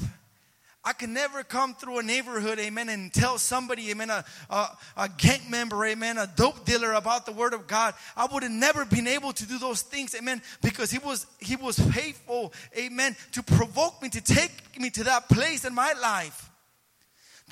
I 0.84 0.92
can 0.92 1.12
never 1.12 1.44
come 1.44 1.74
through 1.74 2.00
a 2.00 2.02
neighborhood, 2.02 2.58
amen, 2.58 2.88
and 2.88 3.12
tell 3.12 3.38
somebody, 3.38 3.90
amen, 3.90 4.10
a, 4.10 4.24
a, 4.50 4.76
a, 4.96 5.08
gang 5.08 5.40
member, 5.48 5.84
amen, 5.84 6.18
a 6.18 6.26
dope 6.26 6.64
dealer 6.64 6.92
about 6.94 7.24
the 7.24 7.32
word 7.32 7.54
of 7.54 7.68
God. 7.68 7.94
I 8.16 8.26
would 8.26 8.42
have 8.42 8.50
never 8.50 8.84
been 8.84 9.06
able 9.06 9.32
to 9.32 9.46
do 9.46 9.58
those 9.58 9.82
things, 9.82 10.14
amen, 10.14 10.42
because 10.60 10.90
he 10.90 10.98
was 10.98 11.26
he 11.38 11.54
was 11.54 11.78
faithful, 11.78 12.52
amen, 12.76 13.16
to 13.32 13.42
provoke 13.42 14.02
me 14.02 14.08
to 14.08 14.20
take 14.20 14.78
me 14.78 14.90
to 14.90 15.04
that 15.04 15.28
place 15.28 15.64
in 15.64 15.74
my 15.74 15.92
life 16.00 16.51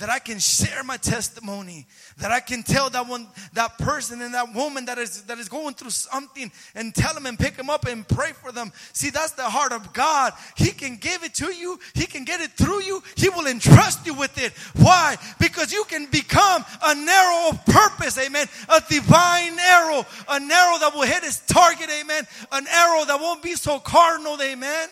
that 0.00 0.08
I 0.08 0.18
can 0.18 0.38
share 0.38 0.82
my 0.82 0.96
testimony, 0.96 1.86
that 2.18 2.30
I 2.30 2.40
can 2.40 2.62
tell 2.62 2.88
that 2.90 3.06
one, 3.06 3.28
that 3.52 3.78
person 3.78 4.22
and 4.22 4.32
that 4.32 4.54
woman 4.54 4.86
that 4.86 4.98
is 4.98 5.22
that 5.24 5.38
is 5.38 5.48
going 5.48 5.74
through 5.74 5.90
something 5.90 6.50
and 6.74 6.94
tell 6.94 7.12
them 7.14 7.26
and 7.26 7.38
pick 7.38 7.56
them 7.56 7.68
up 7.68 7.86
and 7.86 8.08
pray 8.08 8.32
for 8.32 8.50
them. 8.50 8.72
See, 8.94 9.10
that's 9.10 9.32
the 9.32 9.44
heart 9.44 9.72
of 9.72 9.92
God. 9.92 10.32
He 10.56 10.70
can 10.70 10.96
give 10.96 11.22
it 11.22 11.34
to 11.34 11.52
you, 11.52 11.78
He 11.94 12.06
can 12.06 12.24
get 12.24 12.40
it 12.40 12.52
through 12.52 12.82
you, 12.82 13.02
He 13.14 13.28
will 13.28 13.46
entrust 13.46 14.06
you 14.06 14.14
with 14.14 14.42
it. 14.42 14.52
Why? 14.82 15.16
Because 15.38 15.72
you 15.72 15.84
can 15.84 16.06
become 16.06 16.64
a 16.82 16.94
narrow 16.94 17.50
of 17.50 17.64
purpose, 17.66 18.18
amen. 18.18 18.46
A 18.70 18.82
divine 18.88 19.58
arrow, 19.58 20.06
an 20.28 20.50
arrow 20.50 20.78
that 20.78 20.92
will 20.94 21.06
hit 21.06 21.24
its 21.24 21.40
target, 21.46 21.90
amen. 22.00 22.26
An 22.50 22.66
arrow 22.66 23.04
that 23.04 23.20
won't 23.20 23.42
be 23.42 23.54
so 23.54 23.78
carnal, 23.78 24.38
amen. 24.40 24.88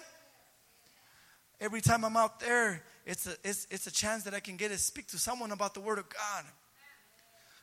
Every 1.60 1.80
time 1.80 2.04
I'm 2.04 2.16
out 2.16 2.40
there, 2.40 2.82
it's 3.08 3.26
a, 3.26 3.32
it's, 3.42 3.66
it's 3.70 3.86
a 3.86 3.90
chance 3.90 4.24
that 4.24 4.34
I 4.34 4.40
can 4.40 4.56
get 4.56 4.70
to 4.70 4.76
speak 4.76 5.06
to 5.08 5.18
someone 5.18 5.50
about 5.50 5.72
the 5.72 5.80
Word 5.80 5.98
of 5.98 6.04
God. 6.10 6.44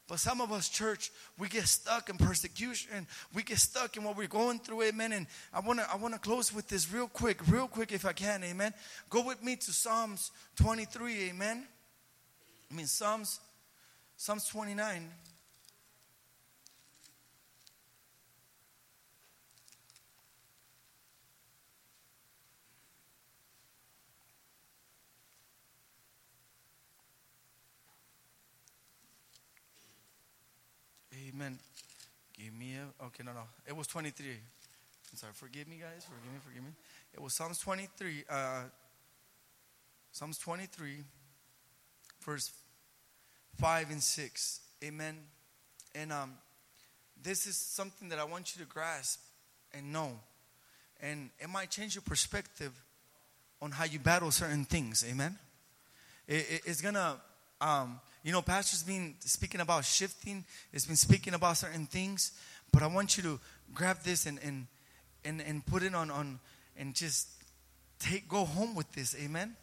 But 0.08 0.20
some 0.20 0.42
of 0.42 0.52
us, 0.52 0.70
church, 0.70 1.12
we 1.38 1.48
get 1.48 1.68
stuck 1.68 2.10
in 2.10 2.18
persecution. 2.18 3.06
We 3.32 3.44
get 3.44 3.60
stuck 3.60 3.96
in 3.96 4.04
what 4.04 4.18
we're 4.18 4.28
going 4.28 4.58
through, 4.58 4.82
amen. 4.84 5.14
And 5.14 5.28
I 5.54 5.60
want 5.60 5.80
to 5.80 5.92
I 5.92 5.98
want 5.98 6.16
to 6.16 6.20
close 6.20 6.54
with 6.54 6.68
this 6.68 6.92
real 6.92 7.08
quick, 7.08 7.48
real 7.48 7.68
quick 7.68 7.92
if 7.92 8.06
I 8.06 8.14
can, 8.14 8.44
amen. 8.44 8.74
Go 9.10 9.24
with 9.24 9.44
me 9.44 9.56
to 9.56 9.72
Psalms 9.72 10.32
23, 10.58 11.30
amen. 11.30 11.64
I 12.72 12.76
mean 12.76 12.88
Psalms 12.88 13.40
Psalms 14.18 14.48
29. 14.48 15.10
Amen. 31.36 31.60
Give 32.38 32.54
me 32.54 32.76
a. 32.76 33.06
Okay, 33.06 33.24
no, 33.26 33.34
no. 33.34 33.42
It 33.68 33.76
was 33.76 33.88
23. 33.88 34.26
I'm 34.26 35.18
sorry. 35.18 35.34
Forgive 35.34 35.68
me, 35.68 35.76
guys. 35.82 36.06
Forgive 36.06 36.32
me. 36.32 36.40
Forgive 36.48 36.64
me. 36.64 36.70
It 37.14 37.22
was 37.22 37.34
Psalms 37.34 37.60
23. 37.60 38.24
Uh, 38.30 38.62
Psalms 40.14 40.38
23, 40.38 41.00
verse 42.26 42.54
5 43.58 43.92
and 43.92 44.02
6. 44.02 44.60
Amen. 44.82 45.18
And 45.94 46.14
um, 46.14 46.36
this 47.22 47.46
is 47.48 47.58
something 47.58 48.08
that 48.10 48.20
I 48.20 48.24
want 48.24 48.56
you 48.56 48.64
to 48.64 48.70
grasp 48.72 49.20
and 49.74 49.92
know. 49.92 50.12
And 51.02 51.32
it 51.40 51.50
might 51.50 51.70
change 51.70 51.96
your 51.96 52.04
perspective 52.04 52.72
on 53.62 53.72
how 53.72 53.84
you 53.84 54.00
battle 54.00 54.32
certain 54.32 54.64
things. 54.64 55.04
Amen. 55.06 55.38
It, 56.30 56.46
it, 56.50 56.62
it's 56.66 56.82
going 56.82 56.94
to. 56.94 57.18
Um, 57.60 58.00
you 58.26 58.32
know, 58.32 58.42
Pastor's 58.42 58.82
been 58.82 59.14
speaking 59.20 59.62
about 59.62 59.86
shifting, 59.86 60.44
it's 60.74 60.88
been 60.88 60.96
speaking 60.96 61.36
about 61.36 61.58
certain 61.58 61.86
things, 61.86 62.32
but 62.72 62.82
I 62.82 62.88
want 62.88 63.18
you 63.18 63.24
to 63.24 63.40
grab 63.72 64.00
this 64.04 64.26
and 64.26 64.40
and 64.44 64.66
and, 65.24 65.42
and 65.42 65.64
put 65.64 65.84
it 65.84 65.94
on 65.94 66.10
on 66.10 66.40
and 66.76 66.96
just 66.96 67.28
take 68.00 68.28
go 68.28 68.44
home 68.44 68.74
with 68.74 68.92
this. 68.94 69.16
Amen. 69.24 69.56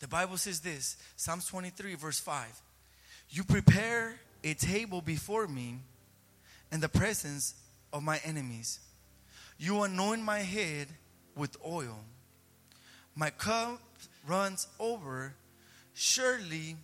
The 0.00 0.08
Bible 0.08 0.36
says 0.36 0.60
this, 0.60 0.98
Psalms 1.16 1.46
23, 1.46 1.94
verse 1.94 2.20
5. 2.20 2.44
You 3.30 3.44
prepare 3.44 4.20
a 4.44 4.52
table 4.52 5.00
before 5.00 5.48
me 5.48 5.78
in 6.70 6.80
the 6.80 6.88
presence 6.90 7.54
of 7.94 8.02
my 8.02 8.20
enemies. 8.26 8.78
You 9.58 9.84
anoint 9.84 10.20
my 10.20 10.40
head 10.40 10.88
with 11.34 11.56
oil. 11.66 11.98
My 13.16 13.30
cup 13.30 13.80
runs 14.26 14.66
over. 14.78 15.32
Surely 15.94 16.76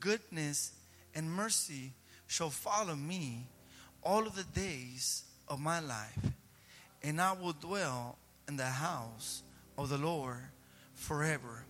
goodness 0.00 0.72
and 1.14 1.30
mercy 1.30 1.92
shall 2.26 2.50
follow 2.50 2.94
me 2.94 3.46
all 4.02 4.26
of 4.26 4.34
the 4.34 4.44
days 4.58 5.24
of 5.48 5.60
my 5.60 5.80
life, 5.80 6.18
and 7.02 7.20
I 7.20 7.32
will 7.32 7.52
dwell 7.52 8.16
in 8.48 8.56
the 8.56 8.64
house 8.64 9.42
of 9.76 9.88
the 9.88 9.98
Lord 9.98 10.38
forever. 10.94 11.64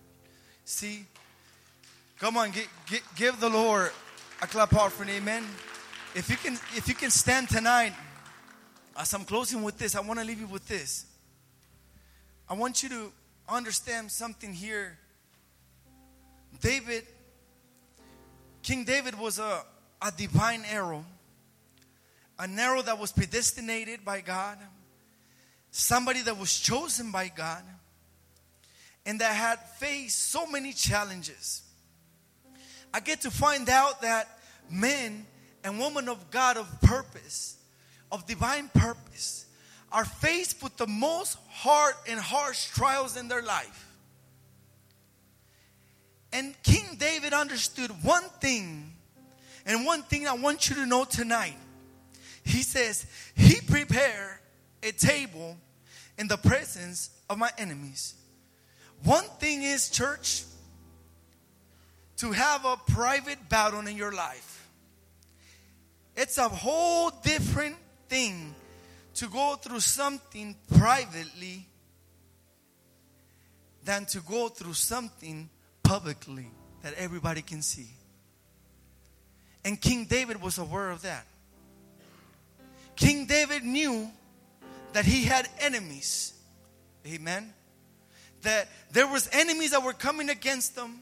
See, 0.65 1.05
come 2.19 2.37
on, 2.37 2.51
give, 2.51 2.69
give, 2.89 3.13
give 3.15 3.39
the 3.39 3.49
Lord 3.49 3.91
a 4.41 4.47
clap 4.47 4.73
offering, 4.73 5.09
amen. 5.09 5.43
If 6.15 6.29
you 6.29 6.37
can, 6.37 6.53
if 6.75 6.87
you 6.87 6.95
can 6.95 7.09
stand 7.09 7.49
tonight, 7.49 7.93
as 8.97 9.13
I'm 9.13 9.25
closing 9.25 9.63
with 9.63 9.77
this, 9.77 9.95
I 9.95 10.01
want 10.01 10.19
to 10.19 10.25
leave 10.25 10.39
you 10.39 10.47
with 10.47 10.67
this. 10.67 11.05
I 12.49 12.53
want 12.53 12.83
you 12.83 12.89
to 12.89 13.11
understand 13.47 14.11
something 14.11 14.53
here. 14.53 14.97
David 16.59 17.05
King 18.63 18.83
David 18.83 19.17
was 19.17 19.39
a, 19.39 19.63
a 20.01 20.11
divine 20.11 20.63
arrow, 20.69 21.03
an 22.37 22.57
arrow 22.57 22.81
that 22.81 22.99
was 22.99 23.11
predestinated 23.11 24.05
by 24.05 24.21
God, 24.21 24.57
somebody 25.71 26.21
that 26.21 26.37
was 26.37 26.59
chosen 26.59 27.11
by 27.11 27.29
God, 27.29 27.63
and 29.05 29.19
that 29.19 29.33
had 29.33 29.59
faced 29.77 30.31
so 30.31 30.45
many 30.45 30.73
challenges. 30.73 31.63
I 32.93 32.99
get 32.99 33.21
to 33.21 33.31
find 33.31 33.69
out 33.69 34.01
that 34.01 34.27
men 34.69 35.25
and 35.63 35.79
women 35.79 36.09
of 36.09 36.29
God 36.29 36.57
of 36.57 36.81
purpose, 36.81 37.57
of 38.11 38.27
divine 38.27 38.69
purpose, 38.73 39.45
are 39.91 40.05
faced 40.05 40.61
with 40.61 40.77
the 40.77 40.87
most 40.87 41.37
hard 41.49 41.95
and 42.07 42.19
harsh 42.19 42.67
trials 42.69 43.17
in 43.17 43.27
their 43.27 43.41
life. 43.41 43.90
And 46.33 46.55
King 46.63 46.95
David 46.97 47.33
understood 47.33 47.91
one 48.03 48.23
thing, 48.39 48.93
and 49.65 49.85
one 49.85 50.03
thing 50.03 50.27
I 50.27 50.33
want 50.33 50.69
you 50.69 50.75
to 50.75 50.85
know 50.85 51.03
tonight. 51.03 51.57
He 52.43 52.63
says, 52.63 53.05
He 53.35 53.59
prepared 53.61 54.39
a 54.81 54.91
table 54.91 55.57
in 56.17 56.27
the 56.27 56.37
presence 56.37 57.09
of 57.29 57.37
my 57.37 57.51
enemies. 57.57 58.15
One 59.03 59.25
thing 59.39 59.63
is, 59.63 59.89
church, 59.89 60.43
to 62.17 62.31
have 62.31 62.65
a 62.65 62.77
private 62.77 63.49
battle 63.49 63.85
in 63.87 63.97
your 63.97 64.11
life. 64.11 64.67
It's 66.15 66.37
a 66.37 66.47
whole 66.47 67.09
different 67.23 67.75
thing 68.09 68.53
to 69.15 69.27
go 69.27 69.55
through 69.55 69.79
something 69.79 70.55
privately 70.77 71.67
than 73.83 74.05
to 74.05 74.19
go 74.19 74.49
through 74.49 74.73
something 74.73 75.49
publicly 75.91 76.49
that 76.83 76.93
everybody 76.93 77.41
can 77.41 77.61
see. 77.61 77.89
And 79.65 79.79
King 79.79 80.05
David 80.05 80.41
was 80.41 80.57
aware 80.57 80.89
of 80.89 81.01
that. 81.01 81.25
King 82.95 83.25
David 83.25 83.65
knew 83.65 84.09
that 84.93 85.03
he 85.03 85.25
had 85.25 85.49
enemies. 85.59 86.31
Amen. 87.05 87.53
That 88.43 88.69
there 88.93 89.05
was 89.05 89.27
enemies 89.33 89.71
that 89.71 89.83
were 89.83 89.91
coming 89.91 90.29
against 90.29 90.77
them. 90.77 91.01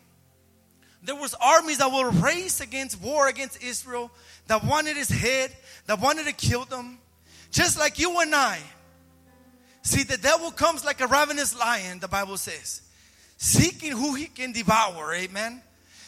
There 1.03 1.15
was 1.15 1.35
armies 1.35 1.77
that 1.77 1.91
were 1.91 2.09
raised 2.09 2.59
against 2.59 2.99
war 2.99 3.27
against 3.27 3.61
Israel 3.61 4.09
that 4.47 4.63
wanted 4.63 4.97
his 4.97 5.09
head, 5.09 5.55
that 5.85 6.01
wanted 6.01 6.25
to 6.25 6.33
kill 6.33 6.65
them. 6.65 6.97
Just 7.51 7.77
like 7.77 7.99
you 7.99 8.19
and 8.21 8.33
I. 8.33 8.57
See, 9.83 10.01
the 10.01 10.17
devil 10.17 10.49
comes 10.49 10.83
like 10.83 10.99
a 10.99 11.05
ravenous 11.05 11.55
lion, 11.55 11.99
the 11.99 12.07
Bible 12.07 12.37
says 12.37 12.88
seeking 13.39 13.93
who 13.93 14.13
he 14.13 14.25
can 14.25 14.51
devour. 14.51 15.13
Amen. 15.13 15.61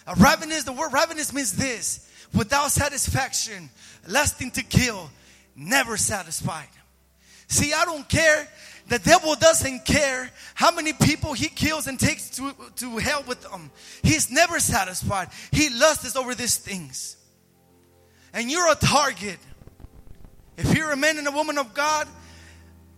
A 0.06 0.16
ravenous, 0.16 0.66
the 0.66 0.74
word 0.74 0.92
ravenous 0.94 1.34
means 1.34 1.54
this 1.54 2.08
without 2.34 2.72
satisfaction, 2.72 3.70
lusting 4.08 4.52
to 4.52 4.64
kill, 4.64 5.10
never 5.56 5.98
satisfied. 5.98 6.68
See, 7.48 7.74
I 7.74 7.86
don't 7.86 8.08
care. 8.08 8.48
The 8.88 9.00
devil 9.00 9.36
doesn't 9.36 9.86
care 9.86 10.30
how 10.54 10.72
many 10.72 10.92
people 10.92 11.34
he 11.34 11.48
kills 11.48 11.88
and 11.88 11.98
takes 11.98 12.30
to, 12.32 12.54
to 12.78 12.98
hell 12.98 13.24
with 13.26 13.42
them. 13.42 13.72
He's 14.04 14.30
never 14.30 14.60
satisfied. 14.60 15.30
He 15.52 15.70
lusts 15.70 16.16
over 16.16 16.36
these 16.36 16.58
things. 16.58 17.16
And 18.34 18.52
you're 18.52 18.70
a 18.70 18.76
target. 18.76 19.40
If 20.58 20.76
you're 20.76 20.92
a 20.92 20.98
man 20.98 21.18
and 21.18 21.28
a 21.28 21.32
woman 21.32 21.58
of 21.58 21.74
God, 21.74 22.08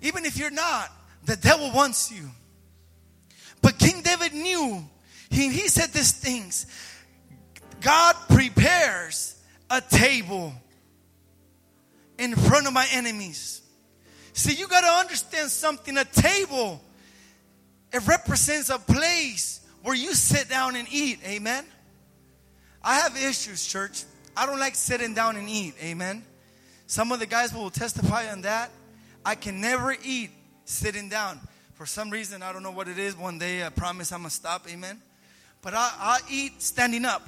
even 0.01 0.25
if 0.25 0.37
you're 0.37 0.51
not, 0.51 0.91
the 1.25 1.35
devil 1.35 1.71
wants 1.71 2.11
you. 2.11 2.29
But 3.63 3.79
King 3.79 4.01
David 4.03 4.33
knew, 4.33 4.83
he, 5.31 5.49
he 5.49 5.67
said 5.69 5.89
these 5.91 6.11
things 6.11 6.67
God 7.81 8.15
prepares 8.29 9.41
a 9.71 9.81
table 9.81 10.53
in 12.19 12.35
front 12.35 12.67
of 12.67 12.73
my 12.73 12.85
enemies. 12.91 13.61
See, 14.33 14.53
you 14.53 14.67
got 14.67 14.81
to 14.81 14.87
understand 14.87 15.49
something. 15.49 15.97
A 15.97 16.05
table, 16.05 16.81
it 17.91 18.05
represents 18.07 18.69
a 18.69 18.77
place 18.77 19.61
where 19.81 19.95
you 19.95 20.13
sit 20.13 20.49
down 20.49 20.75
and 20.75 20.87
eat. 20.91 21.19
Amen. 21.25 21.65
I 22.83 22.95
have 22.95 23.15
issues, 23.15 23.65
church. 23.65 24.03
I 24.35 24.45
don't 24.45 24.59
like 24.59 24.75
sitting 24.75 25.13
down 25.13 25.37
and 25.37 25.49
eat. 25.49 25.75
Amen. 25.81 26.23
Some 26.87 27.11
of 27.11 27.19
the 27.19 27.25
guys 27.25 27.53
will 27.53 27.69
testify 27.69 28.29
on 28.31 28.41
that. 28.41 28.71
I 29.25 29.35
can 29.35 29.61
never 29.61 29.95
eat 30.03 30.31
sitting 30.65 31.09
down. 31.09 31.39
For 31.73 31.85
some 31.85 32.09
reason, 32.09 32.43
I 32.43 32.53
don't 32.53 32.63
know 32.63 32.71
what 32.71 32.87
it 32.87 32.99
is. 32.99 33.17
One 33.17 33.39
day 33.39 33.65
I 33.65 33.69
promise 33.69 34.11
I'm 34.11 34.19
going 34.19 34.29
to 34.29 34.35
stop. 34.35 34.67
Amen. 34.69 35.01
But 35.61 35.73
I, 35.73 35.91
I 35.99 36.19
eat 36.29 36.61
standing 36.61 37.05
up. 37.05 37.27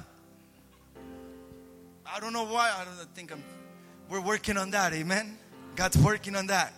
I 2.06 2.20
don't 2.20 2.32
know 2.32 2.44
why. 2.44 2.72
I 2.76 2.84
don't 2.84 2.94
think 3.14 3.32
I'm. 3.32 3.42
We're 4.08 4.20
working 4.20 4.56
on 4.56 4.70
that. 4.70 4.92
Amen. 4.92 5.36
God's 5.74 5.98
working 5.98 6.36
on 6.36 6.46
that. 6.46 6.72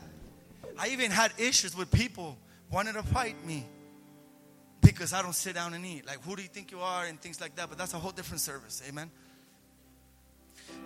I 0.78 0.88
even 0.88 1.10
had 1.10 1.32
issues 1.36 1.76
with 1.76 1.90
people 1.90 2.38
wanting 2.70 2.94
to 2.94 3.02
fight 3.02 3.44
me 3.46 3.66
because 4.80 5.12
I 5.12 5.20
don't 5.20 5.34
sit 5.34 5.54
down 5.54 5.74
and 5.74 5.84
eat. 5.84 6.06
Like, 6.06 6.22
who 6.24 6.36
do 6.36 6.42
you 6.42 6.48
think 6.48 6.70
you 6.70 6.80
are? 6.80 7.04
And 7.04 7.20
things 7.20 7.40
like 7.40 7.54
that. 7.56 7.68
But 7.68 7.76
that's 7.76 7.92
a 7.92 7.98
whole 7.98 8.12
different 8.12 8.40
service. 8.40 8.82
Amen. 8.88 9.10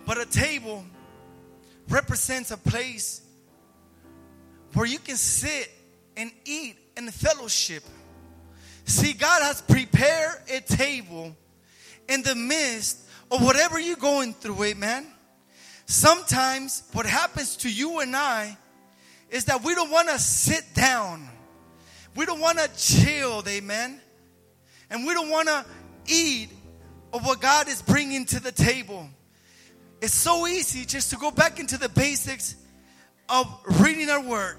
But 0.05 0.19
a 0.19 0.25
table 0.25 0.83
represents 1.87 2.51
a 2.51 2.57
place 2.57 3.21
where 4.73 4.85
you 4.85 4.99
can 4.99 5.15
sit 5.15 5.71
and 6.17 6.31
eat 6.45 6.77
and 6.97 7.11
fellowship. 7.13 7.83
See, 8.85 9.13
God 9.13 9.41
has 9.41 9.61
prepared 9.61 10.35
a 10.49 10.59
table 10.61 11.35
in 12.07 12.21
the 12.23 12.35
midst 12.35 12.99
of 13.31 13.43
whatever 13.43 13.79
you're 13.79 13.95
going 13.95 14.33
through, 14.33 14.63
amen. 14.63 15.07
Sometimes 15.85 16.83
what 16.93 17.05
happens 17.05 17.57
to 17.57 17.71
you 17.71 17.99
and 17.99 18.15
I 18.15 18.57
is 19.29 19.45
that 19.45 19.63
we 19.63 19.73
don't 19.73 19.91
want 19.91 20.09
to 20.09 20.19
sit 20.19 20.63
down. 20.73 21.27
We 22.15 22.25
don't 22.25 22.39
want 22.39 22.59
to 22.59 22.69
chill, 22.77 23.43
amen. 23.47 23.99
And 24.89 25.05
we 25.07 25.13
don't 25.13 25.29
want 25.29 25.47
to 25.47 25.65
eat 26.05 26.49
of 27.11 27.25
what 27.25 27.41
God 27.41 27.67
is 27.67 27.81
bringing 27.81 28.25
to 28.25 28.39
the 28.39 28.51
table. 28.51 29.09
It's 30.01 30.13
so 30.13 30.45
easy 30.47 30.85
just 30.85 31.09
to 31.11 31.15
go 31.15 31.31
back 31.31 31.59
into 31.59 31.77
the 31.77 31.89
basics 31.89 32.55
of 33.29 33.47
reading 33.79 34.09
our 34.09 34.21
word. 34.21 34.57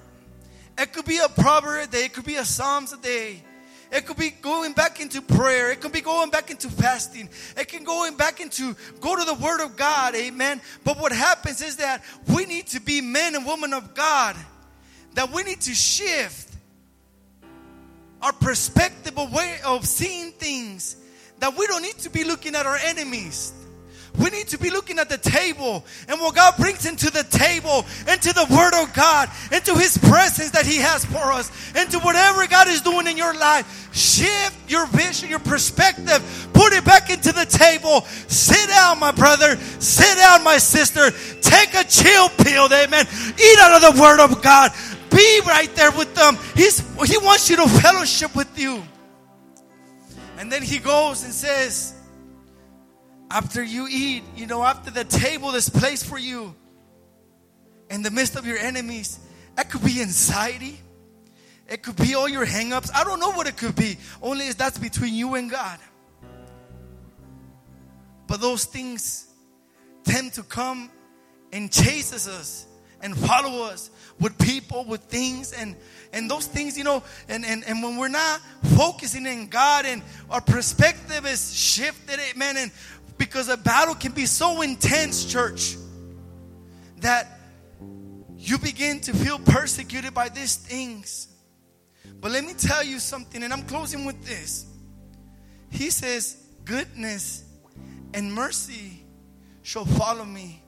It 0.76 0.92
could 0.92 1.04
be 1.04 1.18
a 1.18 1.28
proverb 1.28 1.84
a 1.84 1.86
day, 1.86 2.04
it 2.06 2.12
could 2.12 2.24
be 2.24 2.36
a 2.36 2.44
psalms 2.44 2.92
a 2.92 2.96
day. 2.96 3.42
It 3.94 4.06
could 4.06 4.16
be 4.16 4.30
going 4.30 4.72
back 4.72 5.00
into 5.00 5.22
prayer. 5.22 5.70
It 5.70 5.80
could 5.80 5.92
be 5.92 6.00
going 6.00 6.30
back 6.30 6.50
into 6.50 6.68
fasting. 6.68 7.28
It 7.56 7.68
can 7.68 7.84
going 7.84 8.16
back 8.16 8.40
into 8.40 8.74
go 9.00 9.14
to 9.14 9.24
the 9.24 9.34
Word 9.34 9.64
of 9.64 9.76
God. 9.76 10.16
Amen. 10.16 10.60
But 10.82 10.98
what 10.98 11.12
happens 11.12 11.62
is 11.62 11.76
that 11.76 12.02
we 12.34 12.44
need 12.44 12.66
to 12.68 12.80
be 12.80 13.00
men 13.00 13.36
and 13.36 13.46
women 13.46 13.72
of 13.72 13.94
God. 13.94 14.34
That 15.14 15.30
we 15.30 15.44
need 15.44 15.60
to 15.60 15.74
shift 15.74 16.52
our 18.20 18.32
perspective 18.32 19.16
of 19.16 19.32
way 19.32 19.58
of 19.64 19.86
seeing 19.86 20.32
things. 20.32 20.96
That 21.38 21.56
we 21.56 21.68
don't 21.68 21.82
need 21.82 21.98
to 21.98 22.10
be 22.10 22.24
looking 22.24 22.56
at 22.56 22.66
our 22.66 22.76
enemies. 22.76 23.52
We 24.16 24.30
need 24.30 24.46
to 24.48 24.58
be 24.58 24.70
looking 24.70 25.00
at 25.00 25.08
the 25.08 25.18
table 25.18 25.84
and 26.08 26.20
what 26.20 26.36
God 26.36 26.54
brings 26.56 26.86
into 26.86 27.10
the 27.10 27.24
table, 27.24 27.84
into 28.10 28.32
the 28.32 28.46
Word 28.48 28.72
of 28.80 28.94
God, 28.94 29.28
into 29.50 29.74
His 29.74 29.98
presence 29.98 30.52
that 30.52 30.66
He 30.66 30.76
has 30.78 31.04
for 31.04 31.32
us, 31.32 31.50
into 31.74 31.98
whatever 31.98 32.46
God 32.46 32.68
is 32.68 32.80
doing 32.80 33.08
in 33.08 33.16
your 33.16 33.34
life. 33.34 33.88
Shift 33.92 34.70
your 34.70 34.86
vision, 34.86 35.30
your 35.30 35.40
perspective, 35.40 36.48
put 36.52 36.72
it 36.72 36.84
back 36.84 37.10
into 37.10 37.32
the 37.32 37.44
table. 37.44 38.02
Sit 38.28 38.68
down, 38.68 39.00
my 39.00 39.10
brother. 39.10 39.56
Sit 39.80 40.16
down, 40.16 40.44
my 40.44 40.58
sister. 40.58 41.10
Take 41.40 41.74
a 41.74 41.82
chill 41.82 42.28
pill, 42.28 42.66
amen. 42.66 43.06
Eat 43.36 43.58
out 43.58 43.82
of 43.82 43.94
the 43.94 44.00
Word 44.00 44.20
of 44.20 44.40
God. 44.42 44.70
Be 45.10 45.40
right 45.46 45.72
there 45.74 45.90
with 45.92 46.14
them. 46.14 46.36
He's, 46.54 46.78
he 47.04 47.18
wants 47.18 47.50
you 47.50 47.56
to 47.56 47.68
fellowship 47.68 48.34
with 48.36 48.58
you. 48.58 48.82
And 50.38 50.52
then 50.52 50.62
He 50.62 50.78
goes 50.78 51.24
and 51.24 51.32
says, 51.32 51.93
after 53.30 53.62
you 53.62 53.86
eat, 53.90 54.22
you 54.36 54.46
know, 54.46 54.62
after 54.62 54.90
the 54.90 55.04
table 55.04 55.54
is 55.54 55.68
placed 55.68 56.06
for 56.06 56.18
you 56.18 56.54
in 57.90 58.02
the 58.02 58.10
midst 58.10 58.36
of 58.36 58.46
your 58.46 58.58
enemies, 58.58 59.18
it 59.58 59.70
could 59.70 59.84
be 59.84 60.00
anxiety. 60.00 60.80
It 61.68 61.82
could 61.82 61.96
be 61.96 62.14
all 62.14 62.28
your 62.28 62.44
hangups. 62.44 62.90
I 62.94 63.04
don't 63.04 63.20
know 63.20 63.32
what 63.32 63.46
it 63.46 63.56
could 63.56 63.74
be. 63.74 63.96
Only 64.20 64.46
is 64.46 64.56
that's 64.56 64.78
between 64.78 65.14
you 65.14 65.34
and 65.34 65.50
God. 65.50 65.78
But 68.26 68.40
those 68.40 68.64
things 68.64 69.26
tend 70.04 70.34
to 70.34 70.42
come 70.42 70.90
and 71.52 71.70
chases 71.72 72.28
us 72.28 72.66
and 73.00 73.16
follow 73.16 73.64
us 73.64 73.90
with 74.20 74.36
people, 74.38 74.84
with 74.84 75.02
things, 75.02 75.52
and 75.52 75.76
and 76.12 76.30
those 76.30 76.46
things, 76.46 76.78
you 76.78 76.84
know, 76.84 77.02
and, 77.28 77.44
and, 77.44 77.64
and 77.64 77.82
when 77.82 77.96
we're 77.96 78.08
not 78.08 78.40
focusing 78.76 79.26
in 79.26 79.48
God 79.48 79.84
and 79.84 80.00
our 80.30 80.40
perspective 80.40 81.26
is 81.26 81.52
shifted, 81.52 82.20
amen, 82.32 82.56
and 82.56 82.70
because 83.18 83.48
a 83.48 83.56
battle 83.56 83.94
can 83.94 84.12
be 84.12 84.26
so 84.26 84.62
intense, 84.62 85.24
church, 85.24 85.76
that 86.98 87.38
you 88.36 88.58
begin 88.58 89.00
to 89.00 89.14
feel 89.14 89.38
persecuted 89.38 90.12
by 90.14 90.28
these 90.28 90.56
things. 90.56 91.28
But 92.20 92.32
let 92.32 92.44
me 92.44 92.54
tell 92.54 92.82
you 92.82 92.98
something, 92.98 93.42
and 93.42 93.52
I'm 93.52 93.62
closing 93.64 94.04
with 94.04 94.24
this. 94.24 94.66
He 95.70 95.90
says, 95.90 96.38
Goodness 96.64 97.44
and 98.14 98.32
mercy 98.32 99.04
shall 99.62 99.84
follow 99.84 100.24
me 100.24 100.62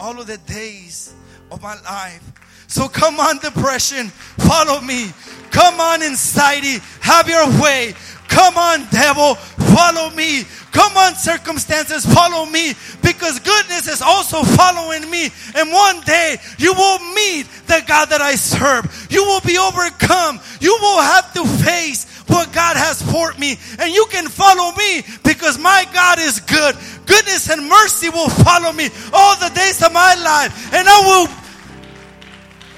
all 0.00 0.20
of 0.20 0.26
the 0.26 0.38
days 0.38 1.14
of 1.50 1.62
my 1.62 1.80
life. 1.82 2.32
So 2.66 2.88
come 2.88 3.20
on, 3.20 3.38
depression, 3.38 4.08
follow 4.38 4.80
me. 4.80 5.10
Come 5.50 5.78
on, 5.80 6.02
anxiety, 6.02 6.82
have 7.00 7.28
your 7.28 7.46
way. 7.62 7.94
Come 8.28 8.56
on, 8.56 8.86
devil, 8.90 9.36
follow 9.76 10.10
me. 10.10 10.42
Come 10.72 10.96
on, 10.96 11.14
circumstances, 11.14 12.04
follow 12.04 12.46
me 12.46 12.74
because 13.00 13.38
goodness 13.38 13.86
is 13.86 14.02
also 14.02 14.42
following 14.42 15.08
me. 15.08 15.30
And 15.54 15.70
one 15.70 16.00
day 16.00 16.38
you 16.58 16.74
will 16.74 16.98
meet 17.14 17.46
the 17.68 17.84
God 17.86 18.06
that 18.10 18.20
I 18.20 18.34
serve. 18.34 19.06
You 19.08 19.22
will 19.22 19.40
be 19.40 19.56
overcome. 19.56 20.40
You 20.60 20.76
will 20.80 21.00
have 21.00 21.32
to 21.34 21.44
face 21.62 22.10
what 22.26 22.52
God 22.52 22.76
has 22.76 23.00
for 23.02 23.32
me. 23.38 23.56
And 23.78 23.94
you 23.94 24.06
can 24.10 24.26
follow 24.26 24.74
me 24.74 25.02
because 25.22 25.56
my 25.58 25.86
God 25.94 26.18
is 26.18 26.40
good. 26.40 26.74
Goodness 27.06 27.50
and 27.50 27.68
mercy 27.68 28.08
will 28.08 28.30
follow 28.30 28.72
me 28.72 28.88
all 29.12 29.36
the 29.36 29.54
days 29.54 29.80
of 29.80 29.92
my 29.92 30.14
life. 30.16 30.74
And 30.74 30.88
I 30.88 31.00
will. 31.06 31.43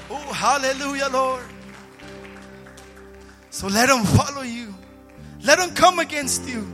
Oh, 0.09 0.33
hallelujah, 0.33 1.09
Lord. 1.09 1.43
So 3.49 3.67
let 3.67 3.89
them 3.89 4.03
follow 4.03 4.43
you. 4.43 4.73
Let 5.41 5.59
them 5.59 5.71
come 5.73 5.99
against 5.99 6.47
you. 6.47 6.67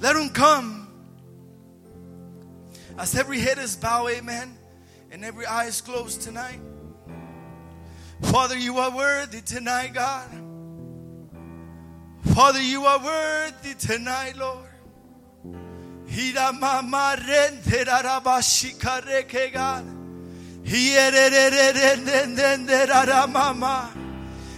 Let 0.00 0.14
them 0.14 0.30
come. 0.30 0.88
As 2.98 3.14
every 3.14 3.38
head 3.40 3.58
is 3.58 3.76
bowed, 3.76 4.10
amen, 4.10 4.56
and 5.10 5.24
every 5.24 5.46
eye 5.46 5.66
is 5.66 5.80
closed 5.80 6.22
tonight. 6.22 6.60
Father, 8.22 8.56
you 8.56 8.78
are 8.78 8.90
worthy 8.90 9.42
tonight, 9.42 9.92
God. 9.92 10.28
Father, 12.34 12.60
you 12.60 12.84
are 12.86 12.98
worthy 12.98 13.74
tonight, 13.74 14.36
Lord. 14.36 14.68
Hira 16.06 16.52
God. 20.66 20.72
Hiere 20.72 21.30
rende 22.34 22.88
rara 22.88 23.26
mama. 23.26 23.90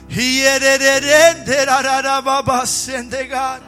Hiere 0.08 0.78
rende 0.78 1.66
rara 1.66 2.22
baba 2.22 2.66
sende 2.66 3.28
God. 3.28 3.62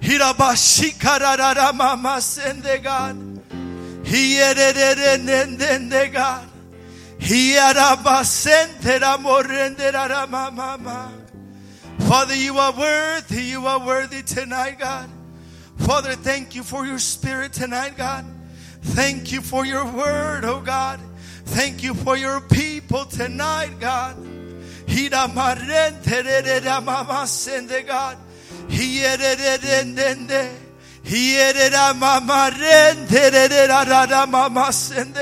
Hirabashika 0.00 1.74
mama 1.74 2.20
sende 2.20 2.82
God. 2.82 3.16
Hiere 4.04 4.72
God. 6.12 6.48
Father, 11.98 12.34
you 12.34 12.58
are 12.58 12.72
worthy. 12.72 13.42
You 13.42 13.66
are 13.66 13.78
worthy 13.86 14.22
tonight, 14.22 14.78
God. 14.78 15.08
Father, 15.78 16.14
thank 16.14 16.54
you 16.54 16.62
for 16.62 16.86
your 16.86 16.98
spirit 16.98 17.52
tonight, 17.52 17.96
God. 17.96 18.24
Thank 18.82 19.32
you 19.32 19.40
for 19.40 19.64
your 19.64 19.84
word, 19.84 20.44
oh 20.44 20.60
God. 20.60 21.00
Thank 21.44 21.82
you 21.82 21.94
for 21.94 22.16
your 22.16 22.40
people 22.40 23.04
tonight, 23.04 23.78
God. 23.80 24.16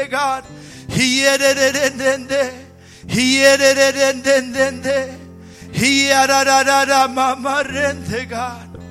God. 0.08 0.54
God. 8.28 8.82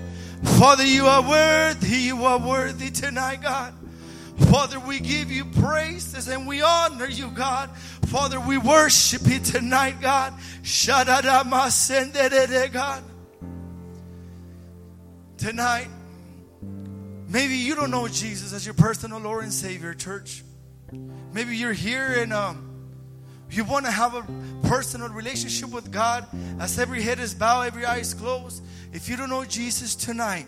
Father, 0.58 0.86
you 0.86 1.06
are 1.06 1.22
worthy. 1.22 1.98
You 1.98 2.26
are 2.26 2.40
worthy 2.40 2.90
tonight, 2.92 3.42
God. 3.42 3.79
Father, 4.48 4.80
we 4.80 5.00
give 5.00 5.32
you 5.32 5.46
praises 5.46 6.28
and 6.28 6.48
we 6.48 6.62
honor 6.62 7.08
you, 7.08 7.30
God. 7.30 7.70
Father, 8.08 8.40
we 8.40 8.58
worship 8.58 9.28
you 9.28 9.40
tonight, 9.40 10.02
God. 10.02 10.34
God 12.72 13.04
tonight, 15.40 15.88
maybe 17.30 17.56
you 17.56 17.74
don't 17.74 17.92
know 17.92 18.08
Jesus 18.08 18.54
as 18.54 18.66
your 18.66 18.74
personal 18.74 19.20
Lord 19.20 19.44
and 19.44 19.54
Savior, 19.54 19.94
church. 19.94 20.44
Maybe 21.34 21.56
you're 21.56 21.74
here 21.74 22.22
and 22.22 22.34
um, 22.34 22.90
you 23.50 23.64
want 23.64 23.86
to 23.86 23.92
have 23.92 24.16
a 24.16 24.26
personal 24.68 25.10
relationship 25.10 25.70
with 25.70 25.92
God 25.92 26.28
as 26.60 26.78
every 26.78 27.02
head 27.02 27.20
is 27.20 27.34
bowed, 27.34 27.68
every 27.68 27.86
eye 27.86 28.00
is 28.00 28.14
closed. 28.14 28.62
If 28.92 29.08
you 29.08 29.16
don't 29.16 29.30
know 29.30 29.46
Jesus 29.46 29.96
tonight 29.96 30.46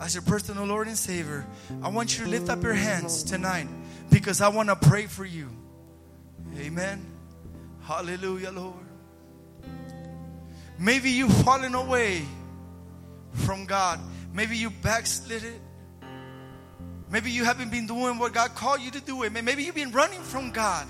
as 0.00 0.14
your 0.14 0.22
personal 0.22 0.64
Lord 0.64 0.86
and 0.86 0.96
Savior, 0.96 1.46
I 1.82 1.88
want 1.88 2.18
you 2.18 2.24
to 2.24 2.30
lift 2.30 2.48
up 2.48 2.62
your 2.62 2.74
hands 2.74 3.22
tonight 3.22 3.68
because 4.10 4.40
I 4.40 4.48
want 4.48 4.68
to 4.68 4.76
pray 4.76 5.06
for 5.06 5.24
you. 5.24 5.48
Amen. 6.58 7.04
Hallelujah, 7.82 8.52
Lord. 8.52 8.74
Maybe 10.78 11.10
you've 11.10 11.32
fallen 11.44 11.74
away 11.74 12.22
from 13.32 13.66
God. 13.66 13.98
Maybe 14.32 14.56
you 14.56 14.70
backslid 14.70 15.42
it. 15.42 15.60
Maybe 17.10 17.30
you 17.30 17.44
haven't 17.44 17.70
been 17.70 17.86
doing 17.86 18.18
what 18.18 18.32
God 18.32 18.54
called 18.54 18.80
you 18.80 18.90
to 18.92 19.00
do. 19.00 19.22
It. 19.22 19.32
Maybe 19.32 19.64
you've 19.64 19.74
been 19.74 19.92
running 19.92 20.20
from 20.20 20.52
God. 20.52 20.86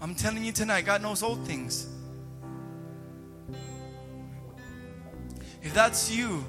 I'm 0.00 0.14
telling 0.14 0.44
you 0.44 0.52
tonight, 0.52 0.84
God 0.84 1.00
knows 1.00 1.22
all 1.22 1.36
things. 1.36 1.88
If 5.62 5.72
that's 5.72 6.10
you, 6.10 6.44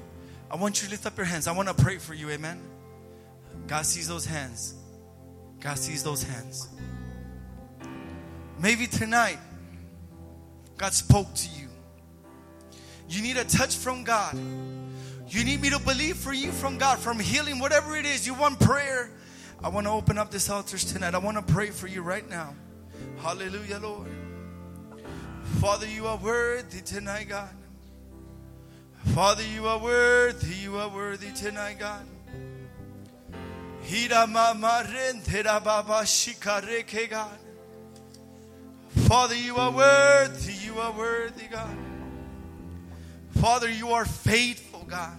I 0.53 0.55
want 0.55 0.83
you 0.83 0.87
to 0.87 0.91
lift 0.91 1.07
up 1.07 1.17
your 1.17 1.25
hands. 1.25 1.47
I 1.47 1.51
want 1.51 1.67
to 1.67 1.73
pray 1.73 1.97
for 1.97 2.13
you. 2.13 2.29
Amen. 2.29 2.61
God 3.65 3.87
sees 3.87 4.07
those 4.07 4.23
hands. 4.23 4.75
God 5.59 5.79
sees 5.79 6.03
those 6.03 6.21
hands. 6.21 6.69
Maybe 8.61 8.85
tonight, 8.85 9.39
God 10.77 10.93
spoke 10.93 11.33
to 11.33 11.49
you. 11.49 11.69
You 13.09 13.23
need 13.23 13.37
a 13.37 13.45
touch 13.45 13.75
from 13.75 14.03
God. 14.03 14.37
You 15.27 15.43
need 15.43 15.59
me 15.59 15.71
to 15.71 15.79
believe 15.79 16.17
for 16.17 16.33
you 16.33 16.51
from 16.51 16.77
God, 16.77 16.99
from 16.99 17.19
healing, 17.19 17.57
whatever 17.57 17.97
it 17.97 18.05
is. 18.05 18.27
You 18.27 18.35
want 18.35 18.59
prayer. 18.59 19.09
I 19.63 19.69
want 19.69 19.87
to 19.87 19.91
open 19.91 20.19
up 20.19 20.29
this 20.29 20.51
altars 20.51 20.85
tonight. 20.85 21.15
I 21.15 21.17
want 21.17 21.37
to 21.37 21.53
pray 21.53 21.71
for 21.71 21.87
you 21.87 22.03
right 22.03 22.29
now. 22.29 22.53
Hallelujah, 23.23 23.79
Lord. 23.79 24.07
Father, 25.59 25.87
you 25.87 26.05
are 26.05 26.17
worthy 26.17 26.81
tonight, 26.81 27.27
God. 27.29 27.49
Father, 29.05 29.43
you 29.43 29.67
are 29.67 29.77
worthy. 29.77 30.55
You 30.55 30.77
are 30.77 30.89
worthy 30.89 31.31
tonight, 31.33 31.77
God. 31.79 32.05
God. 37.07 37.37
Father, 38.89 39.35
you 39.35 39.57
are 39.57 39.71
worthy. 39.71 40.53
You 40.53 40.79
are 40.79 40.91
worthy, 40.91 41.47
God. 41.47 41.77
Father, 43.39 43.69
you 43.69 43.89
are 43.89 44.05
faithful, 44.05 44.85
God. 44.89 45.17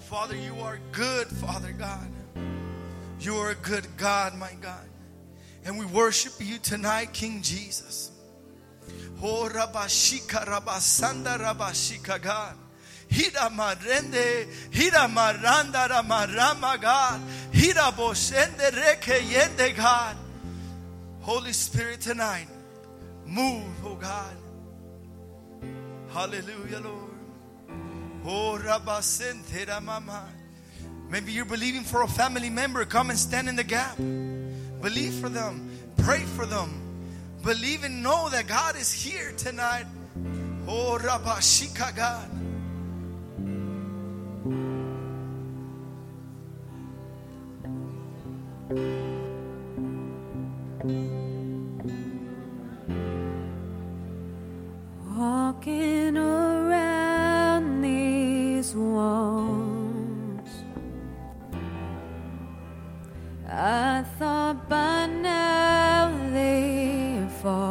Father, 0.00 0.36
you 0.36 0.56
are 0.60 0.80
good, 0.90 1.28
Father 1.28 1.72
God. 1.72 2.08
You 3.20 3.36
are 3.36 3.50
a 3.50 3.54
good 3.54 3.86
God, 3.96 4.34
my 4.34 4.52
God. 4.60 4.88
And 5.64 5.78
we 5.78 5.84
worship 5.84 6.32
you 6.40 6.58
tonight, 6.58 7.12
King 7.12 7.42
Jesus. 7.42 8.10
Oh, 9.22 9.48
Rabashika, 9.52 10.46
Rabasanda, 10.46 11.38
Rabashika, 11.38 12.20
God. 12.20 12.56
Hira 13.08 13.50
marende, 13.50 14.48
hira 14.70 15.08
maranda, 15.08 15.88
ramarama, 15.88 16.80
God. 16.80 17.20
Hira 17.52 17.92
boshende, 17.92 18.70
reke, 18.70 19.18
yende, 19.20 19.76
God. 19.76 20.16
Holy 21.20 21.52
Spirit, 21.52 22.00
tonight, 22.00 22.48
move, 23.26 23.64
oh 23.84 23.96
God. 23.96 24.36
Hallelujah, 26.12 26.80
Lord. 26.80 27.10
Oh, 28.24 28.58
Rabasente, 28.62 29.66
Ramama. 29.66 30.22
Maybe 31.08 31.32
you're 31.32 31.44
believing 31.44 31.82
for 31.82 32.02
a 32.02 32.08
family 32.08 32.50
member. 32.50 32.84
Come 32.84 33.10
and 33.10 33.18
stand 33.18 33.48
in 33.48 33.56
the 33.56 33.64
gap. 33.64 33.96
Believe 33.96 35.14
for 35.14 35.28
them. 35.28 35.68
Pray 35.98 36.20
for 36.20 36.46
them. 36.46 36.89
Believe 37.42 37.84
and 37.84 38.02
know 38.02 38.28
that 38.28 38.46
God 38.46 38.76
is 38.76 38.92
here 38.92 39.32
tonight. 39.36 39.86
Oh, 40.68 40.98
Rabashika, 41.00 41.96
God. 41.96 42.28
Walking 55.16 56.16
around 56.18 57.82
these 57.82 58.74
walls, 58.74 60.50
I 63.48 64.04
thought 64.18 64.68
by 64.68 65.06
now 65.06 66.10
they'd 66.32 66.79
fall. 67.42 67.70